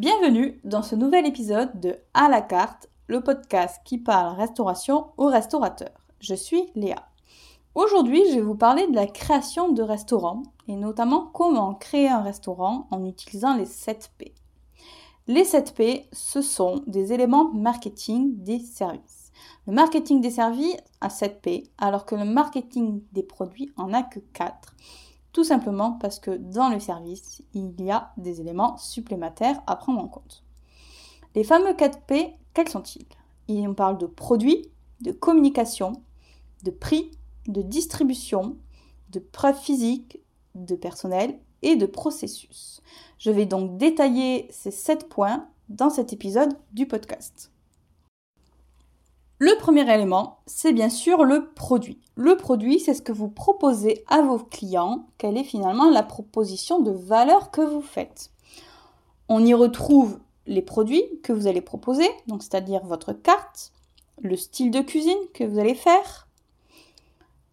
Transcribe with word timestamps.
Bienvenue 0.00 0.58
dans 0.64 0.80
ce 0.80 0.96
nouvel 0.96 1.26
épisode 1.26 1.78
de 1.78 1.94
À 2.14 2.30
la 2.30 2.40
carte, 2.40 2.88
le 3.06 3.20
podcast 3.20 3.82
qui 3.84 3.98
parle 3.98 4.34
restauration 4.34 5.08
aux 5.18 5.26
restaurateurs. 5.26 6.00
Je 6.20 6.34
suis 6.34 6.70
Léa. 6.74 7.06
Aujourd'hui, 7.74 8.22
je 8.30 8.36
vais 8.36 8.40
vous 8.40 8.54
parler 8.54 8.86
de 8.86 8.94
la 8.94 9.06
création 9.06 9.70
de 9.70 9.82
restaurants 9.82 10.42
et 10.68 10.76
notamment 10.76 11.26
comment 11.34 11.74
créer 11.74 12.08
un 12.08 12.22
restaurant 12.22 12.88
en 12.90 13.04
utilisant 13.04 13.54
les 13.54 13.66
7 13.66 14.12
P. 14.16 14.32
Les 15.26 15.44
7 15.44 15.74
P, 15.74 16.08
ce 16.14 16.40
sont 16.40 16.82
des 16.86 17.12
éléments 17.12 17.52
marketing 17.52 18.42
des 18.42 18.58
services. 18.58 19.32
Le 19.66 19.74
marketing 19.74 20.22
des 20.22 20.30
services 20.30 20.78
a 21.02 21.10
7 21.10 21.42
P 21.42 21.64
alors 21.76 22.06
que 22.06 22.14
le 22.14 22.24
marketing 22.24 23.02
des 23.12 23.22
produits 23.22 23.70
en 23.76 23.92
a 23.92 24.02
que 24.02 24.20
4 24.32 24.74
tout 25.32 25.44
simplement 25.44 25.92
parce 25.92 26.18
que 26.18 26.36
dans 26.36 26.68
le 26.68 26.80
service, 26.80 27.42
il 27.54 27.80
y 27.80 27.90
a 27.90 28.12
des 28.16 28.40
éléments 28.40 28.76
supplémentaires 28.76 29.62
à 29.66 29.76
prendre 29.76 30.00
en 30.00 30.08
compte. 30.08 30.42
Les 31.34 31.44
fameux 31.44 31.72
4P, 31.72 32.34
quels 32.54 32.68
sont-ils? 32.68 33.06
On 33.48 33.74
parle 33.74 33.98
de 33.98 34.06
produits, 34.06 34.70
de 35.00 35.12
communication, 35.12 36.02
de 36.64 36.70
prix, 36.70 37.10
de 37.46 37.62
distribution, 37.62 38.56
de 39.10 39.18
preuves 39.18 39.58
physiques, 39.58 40.20
de 40.54 40.74
personnel 40.74 41.38
et 41.62 41.76
de 41.76 41.86
processus. 41.86 42.80
Je 43.18 43.30
vais 43.30 43.46
donc 43.46 43.76
détailler 43.76 44.48
ces 44.50 44.70
7 44.70 45.08
points 45.08 45.48
dans 45.68 45.90
cet 45.90 46.12
épisode 46.12 46.56
du 46.72 46.86
podcast. 46.86 47.49
Le 49.42 49.56
premier 49.56 49.90
élément, 49.90 50.40
c'est 50.44 50.74
bien 50.74 50.90
sûr 50.90 51.24
le 51.24 51.46
produit. 51.54 51.98
Le 52.14 52.36
produit, 52.36 52.78
c'est 52.78 52.92
ce 52.92 53.00
que 53.00 53.10
vous 53.10 53.30
proposez 53.30 54.04
à 54.06 54.20
vos 54.20 54.36
clients, 54.36 55.06
quelle 55.16 55.38
est 55.38 55.44
finalement 55.44 55.88
la 55.88 56.02
proposition 56.02 56.78
de 56.78 56.90
valeur 56.90 57.50
que 57.50 57.62
vous 57.62 57.80
faites? 57.80 58.32
On 59.30 59.42
y 59.42 59.54
retrouve 59.54 60.18
les 60.46 60.60
produits 60.60 61.02
que 61.22 61.32
vous 61.32 61.46
allez 61.46 61.62
proposer, 61.62 62.06
donc 62.26 62.42
c'est-à-dire 62.42 62.84
votre 62.84 63.14
carte, 63.14 63.72
le 64.20 64.36
style 64.36 64.70
de 64.70 64.82
cuisine 64.82 65.16
que 65.32 65.44
vous 65.44 65.58
allez 65.58 65.74
faire, 65.74 66.28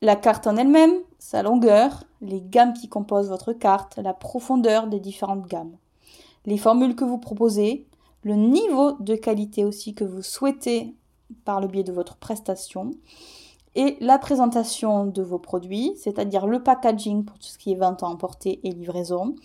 la 0.01 0.17
carte 0.17 0.45
en 0.45 0.57
elle-même, 0.57 0.97
sa 1.19 1.41
longueur, 1.41 2.03
les 2.19 2.41
gammes 2.41 2.73
qui 2.73 2.89
composent 2.89 3.29
votre 3.29 3.53
carte, 3.53 3.95
la 3.95 4.13
profondeur 4.13 4.87
des 4.87 4.99
différentes 4.99 5.47
gammes, 5.47 5.77
les 6.45 6.57
formules 6.57 6.97
que 6.97 7.05
vous 7.05 7.17
proposez, 7.17 7.87
le 8.23 8.35
niveau 8.35 8.91
de 8.99 9.15
qualité 9.15 9.63
aussi 9.63 9.93
que 9.93 10.03
vous 10.03 10.21
souhaitez 10.21 10.93
par 11.45 11.61
le 11.61 11.67
biais 11.67 11.83
de 11.83 11.91
votre 11.91 12.17
prestation 12.17 12.91
et 13.75 13.95
la 13.99 14.17
présentation 14.17 15.05
de 15.05 15.21
vos 15.21 15.37
produits, 15.37 15.93
c'est-à-dire 15.97 16.47
le 16.47 16.63
packaging 16.63 17.25
pour 17.25 17.37
tout 17.37 17.47
ce 17.47 17.59
qui 17.59 17.71
est 17.71 17.75
vente 17.75 18.01
à 18.01 18.07
emporter 18.07 18.59
et 18.63 18.71
livraison, 18.71 19.35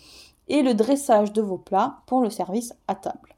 et 0.47 0.63
le 0.63 0.73
dressage 0.73 1.31
de 1.33 1.41
vos 1.41 1.59
plats 1.59 2.01
pour 2.07 2.21
le 2.21 2.31
service 2.31 2.73
à 2.87 2.95
table. 2.95 3.35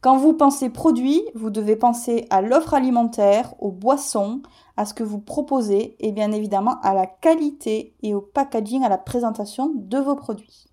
Quand 0.00 0.16
vous 0.16 0.34
pensez 0.34 0.70
produit, 0.70 1.20
vous 1.34 1.50
devez 1.50 1.74
penser 1.74 2.28
à 2.30 2.40
l'offre 2.40 2.74
alimentaire, 2.74 3.54
aux 3.58 3.72
boissons, 3.72 4.42
à 4.76 4.84
ce 4.84 4.94
que 4.94 5.02
vous 5.02 5.18
proposez 5.18 5.96
et 5.98 6.12
bien 6.12 6.30
évidemment 6.30 6.78
à 6.82 6.94
la 6.94 7.06
qualité 7.06 7.96
et 8.04 8.14
au 8.14 8.20
packaging, 8.20 8.84
à 8.84 8.88
la 8.88 8.98
présentation 8.98 9.72
de 9.74 9.98
vos 9.98 10.14
produits. 10.14 10.67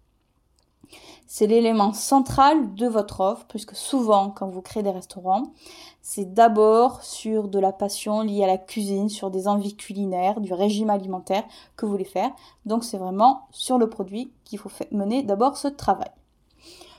C'est 1.28 1.48
l'élément 1.48 1.94
central 1.94 2.76
de 2.76 2.88
votre 2.88 3.22
offre, 3.22 3.46
puisque 3.48 3.76
souvent, 3.76 4.30
quand 4.30 4.48
vous 4.48 4.62
créez 4.62 4.84
des 4.84 4.92
restaurants, 4.92 5.54
c'est 6.02 6.34
d'abord 6.34 7.04
sur 7.04 7.48
de 7.48 7.58
la 7.58 7.72
passion 7.72 8.22
liée 8.22 8.44
à 8.44 8.48
la 8.48 8.58
cuisine, 8.58 9.10
sur 9.10 9.32
des 9.32 9.48
envies 9.48 9.76
culinaires, 9.76 10.40
du 10.40 10.54
régime 10.54 10.92
alimentaire 10.92 11.44
que 11.76 11.86
vous 11.86 11.92
voulez 11.92 12.06
faire. 12.06 12.32
Donc 12.66 12.84
c'est 12.84 13.00
vraiment 13.00 13.48
sur 13.50 13.78
le 13.80 13.90
produit 13.90 14.32
qu'il 14.44 14.60
faut 14.60 14.70
mener 14.92 15.24
d'abord 15.24 15.58
ce 15.58 15.68
travail. 15.68 16.12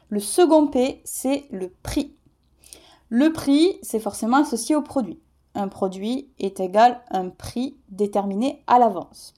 Le 0.09 0.21
second 0.21 0.67
P, 0.67 1.01
c'est 1.05 1.47
le 1.51 1.73
prix. 1.83 2.13
Le 3.09 3.33
prix, 3.33 3.79
c'est 3.83 4.01
forcément 4.01 4.39
associé 4.39 4.75
au 4.75 4.83
produit. 4.83 5.21
Un 5.55 5.69
produit 5.69 6.29
est 6.41 6.59
égal 6.59 7.01
à 7.09 7.19
un 7.19 7.31
prix 7.31 7.77
déterminé 7.89 8.63
à 8.67 8.81
l'avance. 8.81 9.36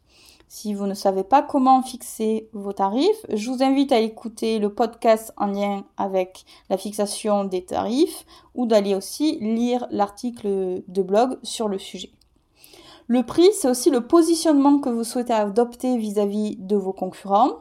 Si 0.51 0.73
vous 0.73 0.87
ne 0.87 0.95
savez 0.95 1.25
pas 1.25 1.43
comment 1.43 1.83
fixer 1.83 2.49
vos 2.55 2.73
tarifs, 2.73 3.27
je 3.29 3.51
vous 3.51 3.63
invite 3.63 3.93
à 3.93 4.01
écouter 4.01 4.59
le 4.59 4.73
podcast 4.73 5.31
en 5.37 5.49
lien 5.49 5.85
avec 5.99 6.47
la 6.71 6.79
fixation 6.79 7.45
des 7.45 7.67
tarifs 7.67 8.25
ou 8.55 8.65
d'aller 8.65 8.95
aussi 8.95 9.39
lire 9.41 9.87
l'article 9.91 10.83
de 10.89 11.03
blog 11.03 11.39
sur 11.43 11.69
le 11.69 11.79
sujet. 11.79 12.13
Le 13.09 13.25
prix, 13.25 13.51
c'est 13.53 13.69
aussi 13.69 13.91
le 13.91 14.07
positionnement 14.07 14.79
que 14.79 14.89
vous 14.89 15.05
souhaitez 15.05 15.35
adopter 15.35 15.99
vis-à-vis 15.99 16.57
de 16.57 16.77
vos 16.77 16.95
concurrents 16.95 17.59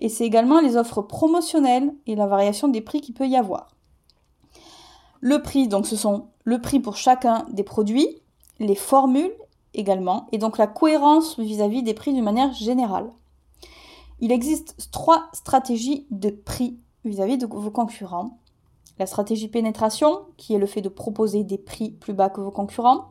et 0.00 0.08
c'est 0.08 0.26
également 0.26 0.60
les 0.60 0.76
offres 0.76 1.02
promotionnelles 1.02 1.94
et 2.08 2.16
la 2.16 2.26
variation 2.26 2.66
des 2.66 2.80
prix 2.80 3.00
qu'il 3.00 3.14
peut 3.14 3.28
y 3.28 3.36
avoir. 3.36 3.68
Le 5.20 5.42
prix, 5.42 5.68
donc 5.68 5.86
ce 5.86 5.94
sont 5.94 6.26
le 6.42 6.60
prix 6.60 6.80
pour 6.80 6.96
chacun 6.96 7.46
des 7.52 7.64
produits, 7.64 8.20
les 8.58 8.74
formules 8.74 9.32
également, 9.76 10.26
et 10.32 10.38
donc 10.38 10.58
la 10.58 10.66
cohérence 10.66 11.38
vis-à-vis 11.38 11.82
des 11.82 11.94
prix 11.94 12.12
d'une 12.12 12.24
manière 12.24 12.52
générale. 12.52 13.12
Il 14.20 14.32
existe 14.32 14.90
trois 14.90 15.28
stratégies 15.32 16.06
de 16.10 16.30
prix 16.30 16.78
vis-à-vis 17.04 17.38
de 17.38 17.46
vos 17.46 17.70
concurrents. 17.70 18.38
La 18.98 19.06
stratégie 19.06 19.48
pénétration, 19.48 20.20
qui 20.38 20.54
est 20.54 20.58
le 20.58 20.66
fait 20.66 20.80
de 20.80 20.88
proposer 20.88 21.44
des 21.44 21.58
prix 21.58 21.90
plus 21.90 22.14
bas 22.14 22.30
que 22.30 22.40
vos 22.40 22.50
concurrents. 22.50 23.10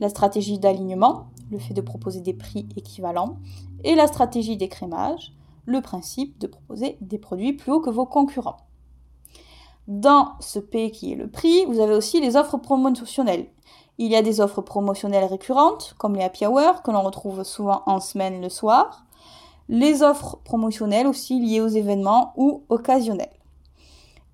La 0.00 0.08
stratégie 0.08 0.58
d'alignement, 0.58 1.26
le 1.50 1.58
fait 1.58 1.74
de 1.74 1.82
proposer 1.82 2.20
des 2.20 2.32
prix 2.32 2.66
équivalents. 2.76 3.36
Et 3.84 3.94
la 3.94 4.06
stratégie 4.06 4.56
d'écrémage, 4.56 5.34
le 5.66 5.82
principe 5.82 6.38
de 6.38 6.46
proposer 6.46 6.96
des 7.02 7.18
produits 7.18 7.52
plus 7.52 7.72
hauts 7.72 7.80
que 7.80 7.90
vos 7.90 8.06
concurrents. 8.06 8.56
Dans 9.86 10.32
ce 10.40 10.58
P 10.58 10.90
qui 10.90 11.12
est 11.12 11.16
le 11.16 11.30
prix, 11.30 11.66
vous 11.66 11.80
avez 11.80 11.94
aussi 11.94 12.20
les 12.20 12.36
offres 12.36 12.56
promotionnelles. 12.56 13.48
Il 13.98 14.06
y 14.06 14.16
a 14.16 14.22
des 14.22 14.40
offres 14.40 14.62
promotionnelles 14.62 15.24
récurrentes, 15.24 15.94
comme 15.98 16.14
les 16.14 16.22
happy 16.22 16.46
hour, 16.46 16.82
que 16.82 16.90
l'on 16.90 17.02
retrouve 17.02 17.42
souvent 17.42 17.82
en 17.86 18.00
semaine 18.00 18.40
le 18.40 18.48
soir. 18.48 19.04
Les 19.68 20.02
offres 20.02 20.38
promotionnelles 20.44 21.06
aussi 21.06 21.40
liées 21.40 21.60
aux 21.60 21.68
événements 21.68 22.32
ou 22.36 22.62
occasionnelles. 22.68 23.28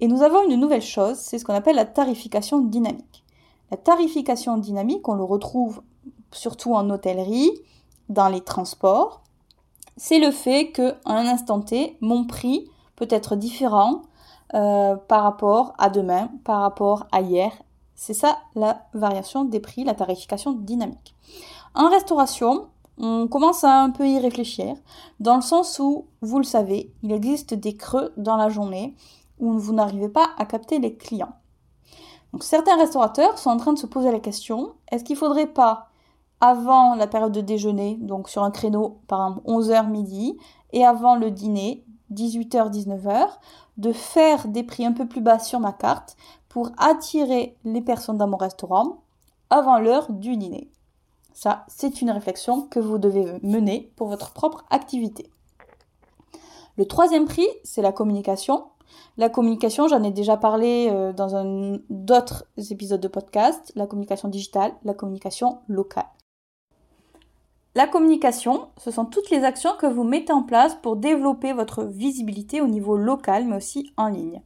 Et 0.00 0.06
nous 0.06 0.22
avons 0.22 0.46
une 0.48 0.60
nouvelle 0.60 0.82
chose, 0.82 1.16
c'est 1.16 1.38
ce 1.38 1.44
qu'on 1.44 1.54
appelle 1.54 1.76
la 1.76 1.86
tarification 1.86 2.58
dynamique. 2.60 3.24
La 3.70 3.76
tarification 3.76 4.58
dynamique, 4.58 5.08
on 5.08 5.14
le 5.14 5.24
retrouve 5.24 5.82
surtout 6.30 6.74
en 6.74 6.90
hôtellerie, 6.90 7.50
dans 8.08 8.28
les 8.28 8.42
transports. 8.42 9.22
C'est 9.96 10.18
le 10.18 10.30
fait 10.30 10.72
qu'à 10.72 10.96
un 11.06 11.26
instant 11.26 11.60
T, 11.60 11.96
mon 12.00 12.24
prix 12.26 12.68
peut 12.96 13.08
être 13.10 13.36
différent 13.36 14.02
euh, 14.54 14.96
par 14.96 15.22
rapport 15.22 15.72
à 15.78 15.88
demain, 15.88 16.28
par 16.44 16.60
rapport 16.60 17.06
à 17.12 17.20
hier, 17.22 17.52
c'est 17.94 18.14
ça 18.14 18.38
la 18.54 18.86
variation 18.94 19.44
des 19.44 19.60
prix, 19.60 19.84
la 19.84 19.94
tarification 19.94 20.52
dynamique. 20.52 21.14
En 21.74 21.88
restauration, 21.88 22.68
on 22.98 23.26
commence 23.26 23.64
à 23.64 23.82
un 23.82 23.90
peu 23.90 24.08
y 24.08 24.18
réfléchir, 24.18 24.76
dans 25.20 25.36
le 25.36 25.42
sens 25.42 25.78
où, 25.78 26.06
vous 26.20 26.38
le 26.38 26.44
savez, 26.44 26.92
il 27.02 27.12
existe 27.12 27.54
des 27.54 27.76
creux 27.76 28.12
dans 28.16 28.36
la 28.36 28.48
journée 28.48 28.94
où 29.38 29.58
vous 29.58 29.72
n'arrivez 29.72 30.08
pas 30.08 30.30
à 30.38 30.44
capter 30.44 30.78
les 30.78 30.96
clients. 30.96 31.34
Certains 32.40 32.76
restaurateurs 32.76 33.38
sont 33.38 33.50
en 33.50 33.56
train 33.56 33.72
de 33.72 33.78
se 33.78 33.86
poser 33.86 34.10
la 34.10 34.20
question, 34.20 34.74
est-ce 34.90 35.04
qu'il 35.04 35.14
ne 35.14 35.20
faudrait 35.20 35.46
pas, 35.46 35.88
avant 36.40 36.94
la 36.94 37.06
période 37.06 37.32
de 37.32 37.40
déjeuner, 37.40 37.96
donc 38.00 38.28
sur 38.28 38.42
un 38.42 38.50
créneau 38.50 39.00
par 39.06 39.28
exemple 39.28 39.46
11h 39.48 39.88
midi, 39.88 40.36
et 40.72 40.84
avant 40.84 41.16
le 41.16 41.30
dîner, 41.30 41.84
18h, 42.12 42.70
19h, 42.70 43.28
de 43.76 43.92
faire 43.92 44.46
des 44.48 44.62
prix 44.62 44.84
un 44.84 44.92
peu 44.92 45.06
plus 45.06 45.20
bas 45.20 45.38
sur 45.38 45.60
ma 45.60 45.72
carte 45.72 46.16
pour 46.54 46.70
attirer 46.78 47.56
les 47.64 47.80
personnes 47.80 48.16
dans 48.16 48.28
mon 48.28 48.36
restaurant 48.36 49.02
avant 49.50 49.80
l'heure 49.80 50.12
du 50.12 50.36
dîner. 50.36 50.70
Ça, 51.32 51.64
c'est 51.66 52.00
une 52.00 52.12
réflexion 52.12 52.62
que 52.62 52.78
vous 52.78 52.96
devez 52.96 53.40
mener 53.42 53.90
pour 53.96 54.06
votre 54.06 54.32
propre 54.32 54.64
activité. 54.70 55.28
Le 56.78 56.86
troisième 56.86 57.24
prix, 57.24 57.48
c'est 57.64 57.82
la 57.82 57.90
communication. 57.90 58.66
La 59.16 59.28
communication, 59.28 59.88
j'en 59.88 60.04
ai 60.04 60.12
déjà 60.12 60.36
parlé 60.36 60.90
euh, 60.92 61.12
dans 61.12 61.80
d'autres 61.90 62.44
épisodes 62.70 63.00
de 63.00 63.08
podcast, 63.08 63.72
la 63.74 63.88
communication 63.88 64.28
digitale, 64.28 64.74
la 64.84 64.94
communication 64.94 65.58
locale. 65.66 66.06
La 67.74 67.88
communication, 67.88 68.68
ce 68.76 68.92
sont 68.92 69.06
toutes 69.06 69.30
les 69.30 69.42
actions 69.42 69.72
que 69.76 69.86
vous 69.86 70.04
mettez 70.04 70.32
en 70.32 70.44
place 70.44 70.76
pour 70.76 70.94
développer 70.94 71.52
votre 71.52 71.82
visibilité 71.82 72.60
au 72.60 72.68
niveau 72.68 72.96
local, 72.96 73.44
mais 73.44 73.56
aussi 73.56 73.92
en 73.96 74.06
ligne. 74.06 74.40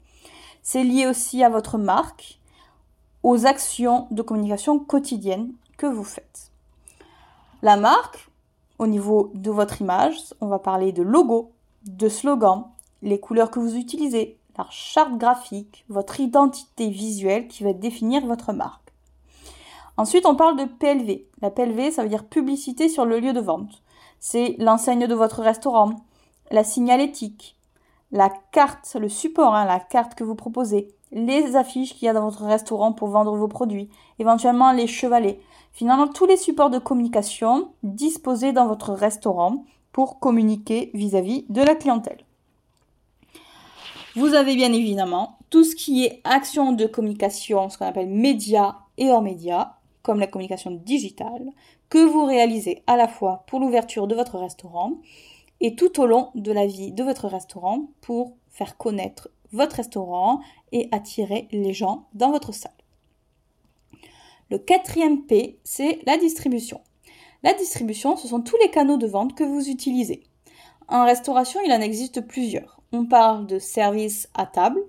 C'est 0.71 0.85
lié 0.85 1.07
aussi 1.07 1.43
à 1.43 1.49
votre 1.49 1.79
marque, 1.79 2.39
aux 3.23 3.47
actions 3.47 4.07
de 4.11 4.21
communication 4.21 4.79
quotidiennes 4.79 5.55
que 5.79 5.87
vous 5.87 6.05
faites. 6.05 6.51
La 7.63 7.79
marque, 7.79 8.29
au 8.79 8.87
niveau 8.87 9.33
de 9.33 9.51
votre 9.51 9.81
image, 9.81 10.19
on 10.43 10.47
va 10.49 10.59
parler 10.59 10.93
de 10.93 11.03
logo, 11.03 11.53
de 11.87 12.11
slogan, 12.11 12.67
les 13.01 13.19
couleurs 13.19 13.51
que 13.51 13.61
vous 13.61 13.77
utilisez, 13.77 14.37
la 14.59 14.67
charte 14.69 15.17
graphique, 15.17 15.87
votre 15.89 16.21
identité 16.21 16.91
visuelle 16.91 17.49
qui 17.49 17.65
va 17.65 17.73
définir 17.73 18.27
votre 18.27 18.53
marque. 18.53 18.93
Ensuite, 19.97 20.27
on 20.27 20.37
parle 20.37 20.59
de 20.59 20.67
PLV. 20.67 21.25
La 21.41 21.51
PLV, 21.51 21.93
ça 21.93 22.03
veut 22.03 22.11
dire 22.11 22.27
publicité 22.27 22.91
sur 22.91 23.07
le 23.07 23.21
lieu 23.21 23.33
de 23.33 23.41
vente. 23.41 23.83
C'est 24.21 24.55
l'enseigne 24.59 25.07
de 25.07 25.15
votre 25.15 25.41
restaurant, 25.41 25.95
la 26.51 26.63
signalétique, 26.63 27.58
la 28.13 28.31
carte, 28.53 28.97
le 28.99 29.09
support, 29.09 29.55
hein, 29.55 29.65
la 29.65 29.81
carte 29.81 30.15
que 30.15 30.25
vous 30.25 30.35
proposez, 30.35 30.89
les 31.13 31.57
affiches 31.57 31.95
qu'il 31.95 32.07
y 32.07 32.09
a 32.09 32.13
dans 32.13 32.25
votre 32.25 32.45
restaurant 32.45 32.93
pour 32.93 33.09
vendre 33.09 33.37
vos 33.37 33.49
produits, 33.49 33.89
éventuellement 34.19 34.73
les 34.73 34.87
chevalets. 34.87 35.41
Finalement, 35.73 36.09
tous 36.09 36.27
les 36.27 36.37
supports 36.37 36.71
de 36.71 36.79
communication 36.79 37.71
disposés 37.83 38.53
dans 38.53 38.67
votre 38.67 38.93
restaurant 38.93 39.65
pour 39.93 40.19
communiquer 40.19 40.91
vis-à-vis 40.95 41.45
de 41.49 41.63
la 41.63 41.75
clientèle. 41.75 42.25
Vous 44.17 44.35
avez 44.35 44.57
bien 44.57 44.73
évidemment 44.73 45.39
tout 45.51 45.65
ce 45.65 45.77
qui 45.77 46.05
est 46.05 46.21
action 46.25 46.73
de 46.73 46.87
communication, 46.87 47.71
ce 47.71 47.79
qu'on 47.79 47.87
appelle 47.87 48.09
médias 48.09 48.77
et 48.97 49.11
hors 49.11 49.23
médias, 49.23 49.75
comme 50.03 50.21
la 50.21 50.27
communication 50.27 50.71
digitale, 50.71 51.51
que 51.89 52.05
vous 52.05 52.25
réalisez 52.25 52.83
à 52.87 52.97
la 52.97 53.09
fois 53.09 53.45
pour 53.47 53.61
l'ouverture 53.61 54.07
de 54.07 54.15
votre 54.15 54.39
restaurant 54.39 54.93
et 55.61 55.75
tout 55.75 56.01
au 56.01 56.07
long 56.07 56.31
de 56.35 56.53
la 56.53 56.67
vie 56.67 56.93
de 56.93 57.03
votre 57.03 57.29
restaurant 57.29 57.89
pour 58.01 58.37
faire 58.49 58.77
connaître 58.77 59.29
votre 59.53 59.77
restaurant 59.77 60.41
et 60.73 60.89
attirer 60.93 61.49
les 61.53 61.73
gens 61.73 62.09
dans 62.15 62.31
votre 62.31 62.53
salle. 62.53 62.73
Le 64.51 64.59
quatrième 64.59 65.27
P, 65.27 65.59
c'est 65.65 66.01
la 66.07 66.17
distribution. 66.17 66.81
La 67.43 67.55
distribution, 67.55 68.17
ce 68.17 68.29
sont 68.29 68.41
tous 68.41 68.57
les 68.63 68.71
canaux 68.71 68.97
de 68.97 69.07
vente 69.07 69.35
que 69.35 69.45
vous 69.45 69.69
utilisez. 69.69 70.25
En 70.89 71.05
restauration, 71.05 71.61
il 71.65 71.73
en 71.73 71.81
existe 71.81 72.27
plusieurs. 72.27 72.81
On 72.93 73.05
parle 73.05 73.47
de 73.47 73.59
service 73.59 74.29
à 74.35 74.47
table, 74.47 74.81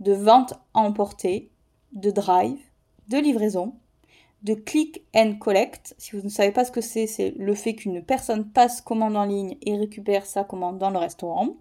de 0.00 0.12
vente 0.12 0.54
à 0.74 0.80
emporter, 0.80 1.50
de 1.92 2.10
drive, 2.10 2.58
de 3.08 3.18
livraison, 3.18 3.74
de 4.44 4.54
click 4.54 5.02
and 5.14 5.36
collect. 5.40 5.94
Si 5.98 6.14
vous 6.14 6.22
ne 6.22 6.28
savez 6.28 6.52
pas 6.52 6.64
ce 6.64 6.70
que 6.70 6.80
c'est, 6.80 7.06
c'est 7.06 7.34
le 7.36 7.54
fait 7.54 7.74
qu'une 7.74 8.02
personne 8.02 8.50
passe 8.50 8.80
commande 8.80 9.16
en 9.16 9.24
ligne 9.24 9.56
et 9.62 9.76
récupère 9.76 10.26
sa 10.26 10.44
commande 10.44 10.78
dans 10.78 10.90
le 10.90 10.98
restaurant. 10.98 11.56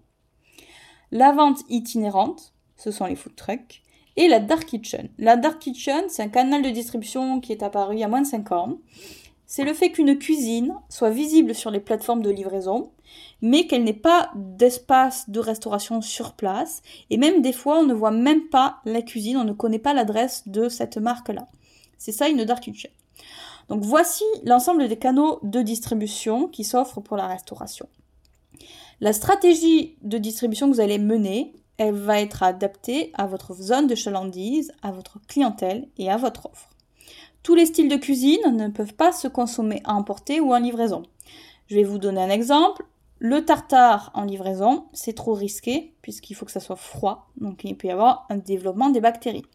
La 1.11 1.31
vente 1.31 1.61
itinérante, 1.69 2.53
ce 2.75 2.91
sont 2.91 3.05
les 3.05 3.15
food 3.15 3.35
trucks. 3.35 3.81
Et 4.15 4.27
la 4.27 4.39
dark 4.39 4.65
kitchen. 4.65 5.09
La 5.17 5.37
dark 5.37 5.59
kitchen, 5.59 6.03
c'est 6.07 6.21
un 6.21 6.29
canal 6.29 6.61
de 6.61 6.69
distribution 6.69 7.39
qui 7.39 7.51
est 7.51 7.63
apparu 7.63 7.95
il 7.95 7.99
y 7.99 8.03
a 8.03 8.07
moins 8.07 8.21
de 8.21 8.27
5 8.27 8.51
ans. 8.51 8.77
C'est 9.47 9.63
le 9.63 9.73
fait 9.73 9.91
qu'une 9.91 10.17
cuisine 10.17 10.75
soit 10.89 11.09
visible 11.09 11.55
sur 11.55 11.71
les 11.71 11.79
plateformes 11.79 12.21
de 12.21 12.29
livraison, 12.29 12.91
mais 13.41 13.65
qu'elle 13.65 13.83
n'ait 13.83 13.93
pas 13.93 14.31
d'espace 14.35 15.29
de 15.29 15.39
restauration 15.39 16.01
sur 16.01 16.33
place. 16.33 16.81
Et 17.09 17.17
même 17.17 17.41
des 17.41 17.53
fois, 17.53 17.79
on 17.79 17.83
ne 17.83 17.93
voit 17.93 18.11
même 18.11 18.49
pas 18.49 18.77
la 18.85 19.01
cuisine, 19.01 19.37
on 19.37 19.43
ne 19.43 19.53
connaît 19.53 19.79
pas 19.79 19.93
l'adresse 19.93 20.47
de 20.47 20.69
cette 20.69 20.97
marque-là. 20.97 21.47
C'est 22.03 22.11
ça 22.11 22.27
une 22.27 22.43
dark 22.43 22.61
kitchen. 22.61 22.91
Donc 23.69 23.81
voici 23.81 24.25
l'ensemble 24.43 24.89
des 24.89 24.97
canaux 24.97 25.39
de 25.41 25.61
distribution 25.61 26.49
qui 26.49 26.65
s'offrent 26.65 26.99
pour 26.99 27.15
la 27.15 27.27
restauration. 27.27 27.87
La 28.99 29.13
stratégie 29.13 29.95
de 30.01 30.17
distribution 30.17 30.69
que 30.69 30.75
vous 30.75 30.81
allez 30.81 30.99
mener, 30.99 31.53
elle 31.77 31.95
va 31.95 32.19
être 32.19 32.43
adaptée 32.43 33.13
à 33.13 33.25
votre 33.25 33.53
zone 33.53 33.87
de 33.87 33.95
chalandise, 33.95 34.73
à 34.81 34.91
votre 34.91 35.25
clientèle 35.29 35.87
et 35.97 36.11
à 36.11 36.17
votre 36.17 36.47
offre. 36.47 36.71
Tous 37.41 37.55
les 37.55 37.67
styles 37.67 37.87
de 37.87 37.95
cuisine 37.95 38.51
ne 38.51 38.67
peuvent 38.67 38.95
pas 38.95 39.13
se 39.13 39.29
consommer 39.29 39.81
à 39.85 39.93
emporter 39.93 40.41
ou 40.41 40.53
en 40.53 40.59
livraison. 40.59 41.03
Je 41.67 41.75
vais 41.75 41.85
vous 41.85 41.99
donner 41.99 42.21
un 42.21 42.29
exemple. 42.29 42.83
Le 43.19 43.45
tartare 43.45 44.11
en 44.13 44.25
livraison, 44.25 44.87
c'est 44.91 45.13
trop 45.13 45.35
risqué 45.35 45.93
puisqu'il 46.01 46.33
faut 46.33 46.45
que 46.45 46.51
ça 46.51 46.59
soit 46.59 46.75
froid, 46.75 47.29
donc 47.37 47.63
il 47.63 47.77
peut 47.77 47.87
y 47.87 47.91
avoir 47.91 48.25
un 48.29 48.35
développement 48.35 48.89
des 48.89 48.99
bactéries 48.99 49.45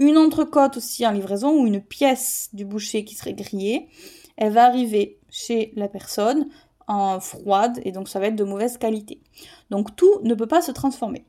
une 0.00 0.16
entrecôte 0.16 0.78
aussi 0.78 1.06
en 1.06 1.12
livraison 1.12 1.52
ou 1.52 1.66
une 1.66 1.82
pièce 1.82 2.48
du 2.52 2.64
boucher 2.64 3.04
qui 3.04 3.14
serait 3.14 3.34
grillée, 3.34 3.88
elle 4.36 4.52
va 4.52 4.64
arriver 4.64 5.18
chez 5.28 5.72
la 5.76 5.88
personne 5.88 6.48
en 6.88 7.20
froide 7.20 7.78
et 7.84 7.92
donc 7.92 8.08
ça 8.08 8.18
va 8.18 8.26
être 8.26 8.36
de 8.36 8.42
mauvaise 8.42 8.78
qualité. 8.78 9.20
Donc 9.68 9.94
tout 9.94 10.20
ne 10.24 10.34
peut 10.34 10.48
pas 10.48 10.62
se 10.62 10.72
transformer. 10.72 11.26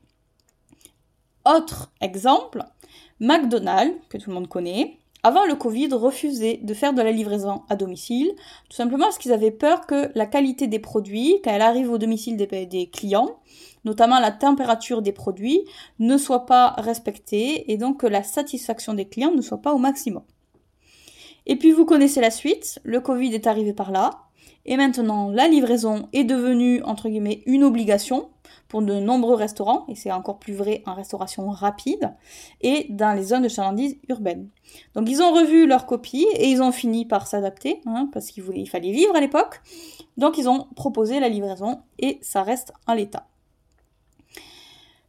Autre 1.44 1.92
exemple, 2.00 2.64
McDonald's, 3.20 3.94
que 4.08 4.16
tout 4.16 4.30
le 4.30 4.34
monde 4.34 4.48
connaît, 4.48 4.98
avant 5.22 5.44
le 5.44 5.54
Covid, 5.54 5.88
refusait 5.92 6.58
de 6.62 6.74
faire 6.74 6.94
de 6.94 7.02
la 7.02 7.12
livraison 7.12 7.62
à 7.68 7.76
domicile, 7.76 8.32
tout 8.68 8.76
simplement 8.76 9.04
parce 9.04 9.18
qu'ils 9.18 9.32
avaient 9.32 9.52
peur 9.52 9.86
que 9.86 10.10
la 10.16 10.26
qualité 10.26 10.66
des 10.66 10.80
produits, 10.80 11.40
quand 11.44 11.52
elle 11.52 11.62
arrive 11.62 11.90
au 11.92 11.98
domicile 11.98 12.36
des 12.36 12.90
clients, 12.92 13.38
notamment 13.84 14.20
la 14.20 14.30
température 14.30 15.02
des 15.02 15.12
produits, 15.12 15.62
ne 15.98 16.16
soit 16.16 16.46
pas 16.46 16.74
respectée 16.78 17.70
et 17.72 17.76
donc 17.76 18.00
que 18.00 18.06
la 18.06 18.22
satisfaction 18.22 18.94
des 18.94 19.06
clients 19.06 19.34
ne 19.34 19.42
soit 19.42 19.62
pas 19.62 19.72
au 19.72 19.78
maximum. 19.78 20.22
Et 21.46 21.56
puis 21.56 21.72
vous 21.72 21.84
connaissez 21.84 22.20
la 22.20 22.30
suite, 22.30 22.78
le 22.84 23.00
Covid 23.00 23.34
est 23.34 23.46
arrivé 23.46 23.72
par 23.72 23.90
là, 23.90 24.10
et 24.64 24.76
maintenant 24.76 25.28
la 25.28 25.48
livraison 25.48 26.08
est 26.12 26.24
devenue 26.24 26.82
entre 26.84 27.08
guillemets 27.08 27.42
une 27.46 27.64
obligation 27.64 28.28
pour 28.68 28.80
de 28.80 28.94
nombreux 28.94 29.34
restaurants, 29.34 29.84
et 29.88 29.94
c'est 29.94 30.12
encore 30.12 30.38
plus 30.38 30.54
vrai 30.54 30.82
en 30.86 30.94
restauration 30.94 31.50
rapide, 31.50 32.14
et 32.62 32.86
dans 32.88 33.12
les 33.12 33.24
zones 33.24 33.42
de 33.42 33.48
chalandise 33.48 33.98
urbaines. 34.08 34.48
Donc 34.94 35.10
ils 35.10 35.20
ont 35.20 35.32
revu 35.32 35.66
leur 35.66 35.84
copie 35.84 36.26
et 36.36 36.48
ils 36.48 36.62
ont 36.62 36.72
fini 36.72 37.04
par 37.04 37.26
s'adapter, 37.26 37.80
hein, 37.86 38.08
parce 38.12 38.30
qu'il 38.30 38.44
il 38.54 38.68
fallait 38.68 38.92
vivre 38.92 39.14
à 39.14 39.20
l'époque. 39.20 39.60
Donc 40.16 40.38
ils 40.38 40.48
ont 40.48 40.68
proposé 40.74 41.20
la 41.20 41.28
livraison 41.28 41.80
et 41.98 42.18
ça 42.22 42.42
reste 42.42 42.72
en 42.86 42.94
l'état. 42.94 43.26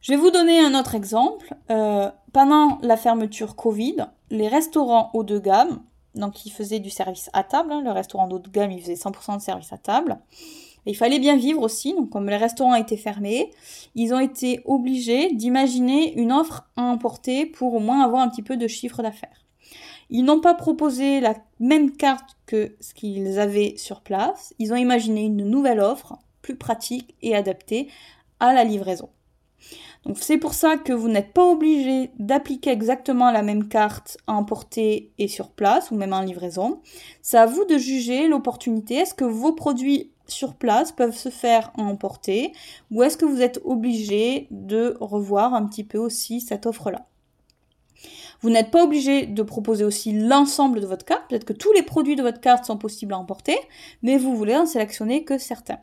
Je 0.04 0.12
vais 0.12 0.18
vous 0.18 0.30
donner 0.30 0.60
un 0.60 0.78
autre 0.78 0.94
exemple. 0.94 1.54
Euh, 1.70 2.10
pendant 2.34 2.78
la 2.82 2.98
fermeture 2.98 3.56
Covid, 3.56 3.96
les 4.28 4.48
restaurants 4.48 5.08
haut 5.14 5.24
de 5.24 5.38
gamme, 5.38 5.80
donc 6.14 6.44
ils 6.44 6.50
faisaient 6.50 6.78
du 6.78 6.90
service 6.90 7.30
à 7.32 7.42
table, 7.42 7.72
hein, 7.72 7.80
le 7.82 7.90
restaurant 7.90 8.28
haut 8.28 8.38
de 8.38 8.50
gamme, 8.50 8.70
il 8.70 8.82
faisait 8.82 8.96
100% 8.96 9.38
de 9.38 9.40
service 9.40 9.72
à 9.72 9.78
table. 9.78 10.18
il 10.84 10.94
fallait 10.94 11.20
bien 11.20 11.38
vivre 11.38 11.62
aussi, 11.62 11.94
donc 11.94 12.10
comme 12.10 12.28
les 12.28 12.36
restaurants 12.36 12.74
étaient 12.74 12.98
fermés, 12.98 13.50
ils 13.94 14.12
ont 14.12 14.18
été 14.18 14.60
obligés 14.66 15.32
d'imaginer 15.32 16.12
une 16.20 16.32
offre 16.32 16.68
à 16.76 16.82
emporter 16.82 17.46
pour 17.46 17.72
au 17.72 17.80
moins 17.80 18.04
avoir 18.04 18.20
un 18.20 18.28
petit 18.28 18.42
peu 18.42 18.58
de 18.58 18.68
chiffre 18.68 19.02
d'affaires. 19.02 19.46
Ils 20.10 20.26
n'ont 20.26 20.40
pas 20.40 20.52
proposé 20.52 21.20
la 21.20 21.34
même 21.60 21.92
carte 21.92 22.36
que 22.44 22.76
ce 22.78 22.92
qu'ils 22.92 23.38
avaient 23.38 23.78
sur 23.78 24.02
place, 24.02 24.52
ils 24.58 24.70
ont 24.70 24.76
imaginé 24.76 25.24
une 25.24 25.48
nouvelle 25.48 25.80
offre, 25.80 26.18
plus 26.42 26.56
pratique 26.56 27.14
et 27.22 27.34
adaptée 27.34 27.88
à 28.38 28.52
la 28.52 28.64
livraison. 28.64 29.08
Donc 30.06 30.18
c'est 30.20 30.36
pour 30.36 30.52
ça 30.52 30.76
que 30.76 30.92
vous 30.92 31.08
n'êtes 31.08 31.32
pas 31.32 31.44
obligé 31.44 32.10
d'appliquer 32.18 32.70
exactement 32.70 33.30
la 33.30 33.42
même 33.42 33.68
carte 33.68 34.18
à 34.26 34.34
emporter 34.34 35.12
et 35.18 35.28
sur 35.28 35.50
place 35.50 35.90
ou 35.90 35.96
même 35.96 36.12
en 36.12 36.20
livraison. 36.20 36.80
C'est 37.22 37.38
à 37.38 37.46
vous 37.46 37.64
de 37.64 37.78
juger 37.78 38.28
l'opportunité. 38.28 38.96
Est-ce 38.96 39.14
que 39.14 39.24
vos 39.24 39.52
produits 39.52 40.10
sur 40.26 40.54
place 40.54 40.92
peuvent 40.92 41.16
se 41.16 41.30
faire 41.30 41.72
en 41.76 41.84
emporter 41.84 42.52
ou 42.90 43.02
est-ce 43.02 43.16
que 43.16 43.24
vous 43.24 43.40
êtes 43.40 43.60
obligé 43.64 44.46
de 44.50 44.96
revoir 45.00 45.54
un 45.54 45.66
petit 45.66 45.84
peu 45.84 45.98
aussi 45.98 46.40
cette 46.40 46.66
offre-là? 46.66 47.06
Vous 48.42 48.50
n'êtes 48.50 48.70
pas 48.70 48.84
obligé 48.84 49.24
de 49.24 49.42
proposer 49.42 49.84
aussi 49.84 50.12
l'ensemble 50.12 50.80
de 50.80 50.86
votre 50.86 51.06
carte. 51.06 51.30
Peut-être 51.30 51.46
que 51.46 51.54
tous 51.54 51.72
les 51.72 51.82
produits 51.82 52.16
de 52.16 52.22
votre 52.22 52.40
carte 52.40 52.66
sont 52.66 52.76
possibles 52.76 53.14
à 53.14 53.18
emporter, 53.18 53.56
mais 54.02 54.18
vous 54.18 54.36
voulez 54.36 54.54
en 54.54 54.66
sélectionner 54.66 55.24
que 55.24 55.38
certains. 55.38 55.78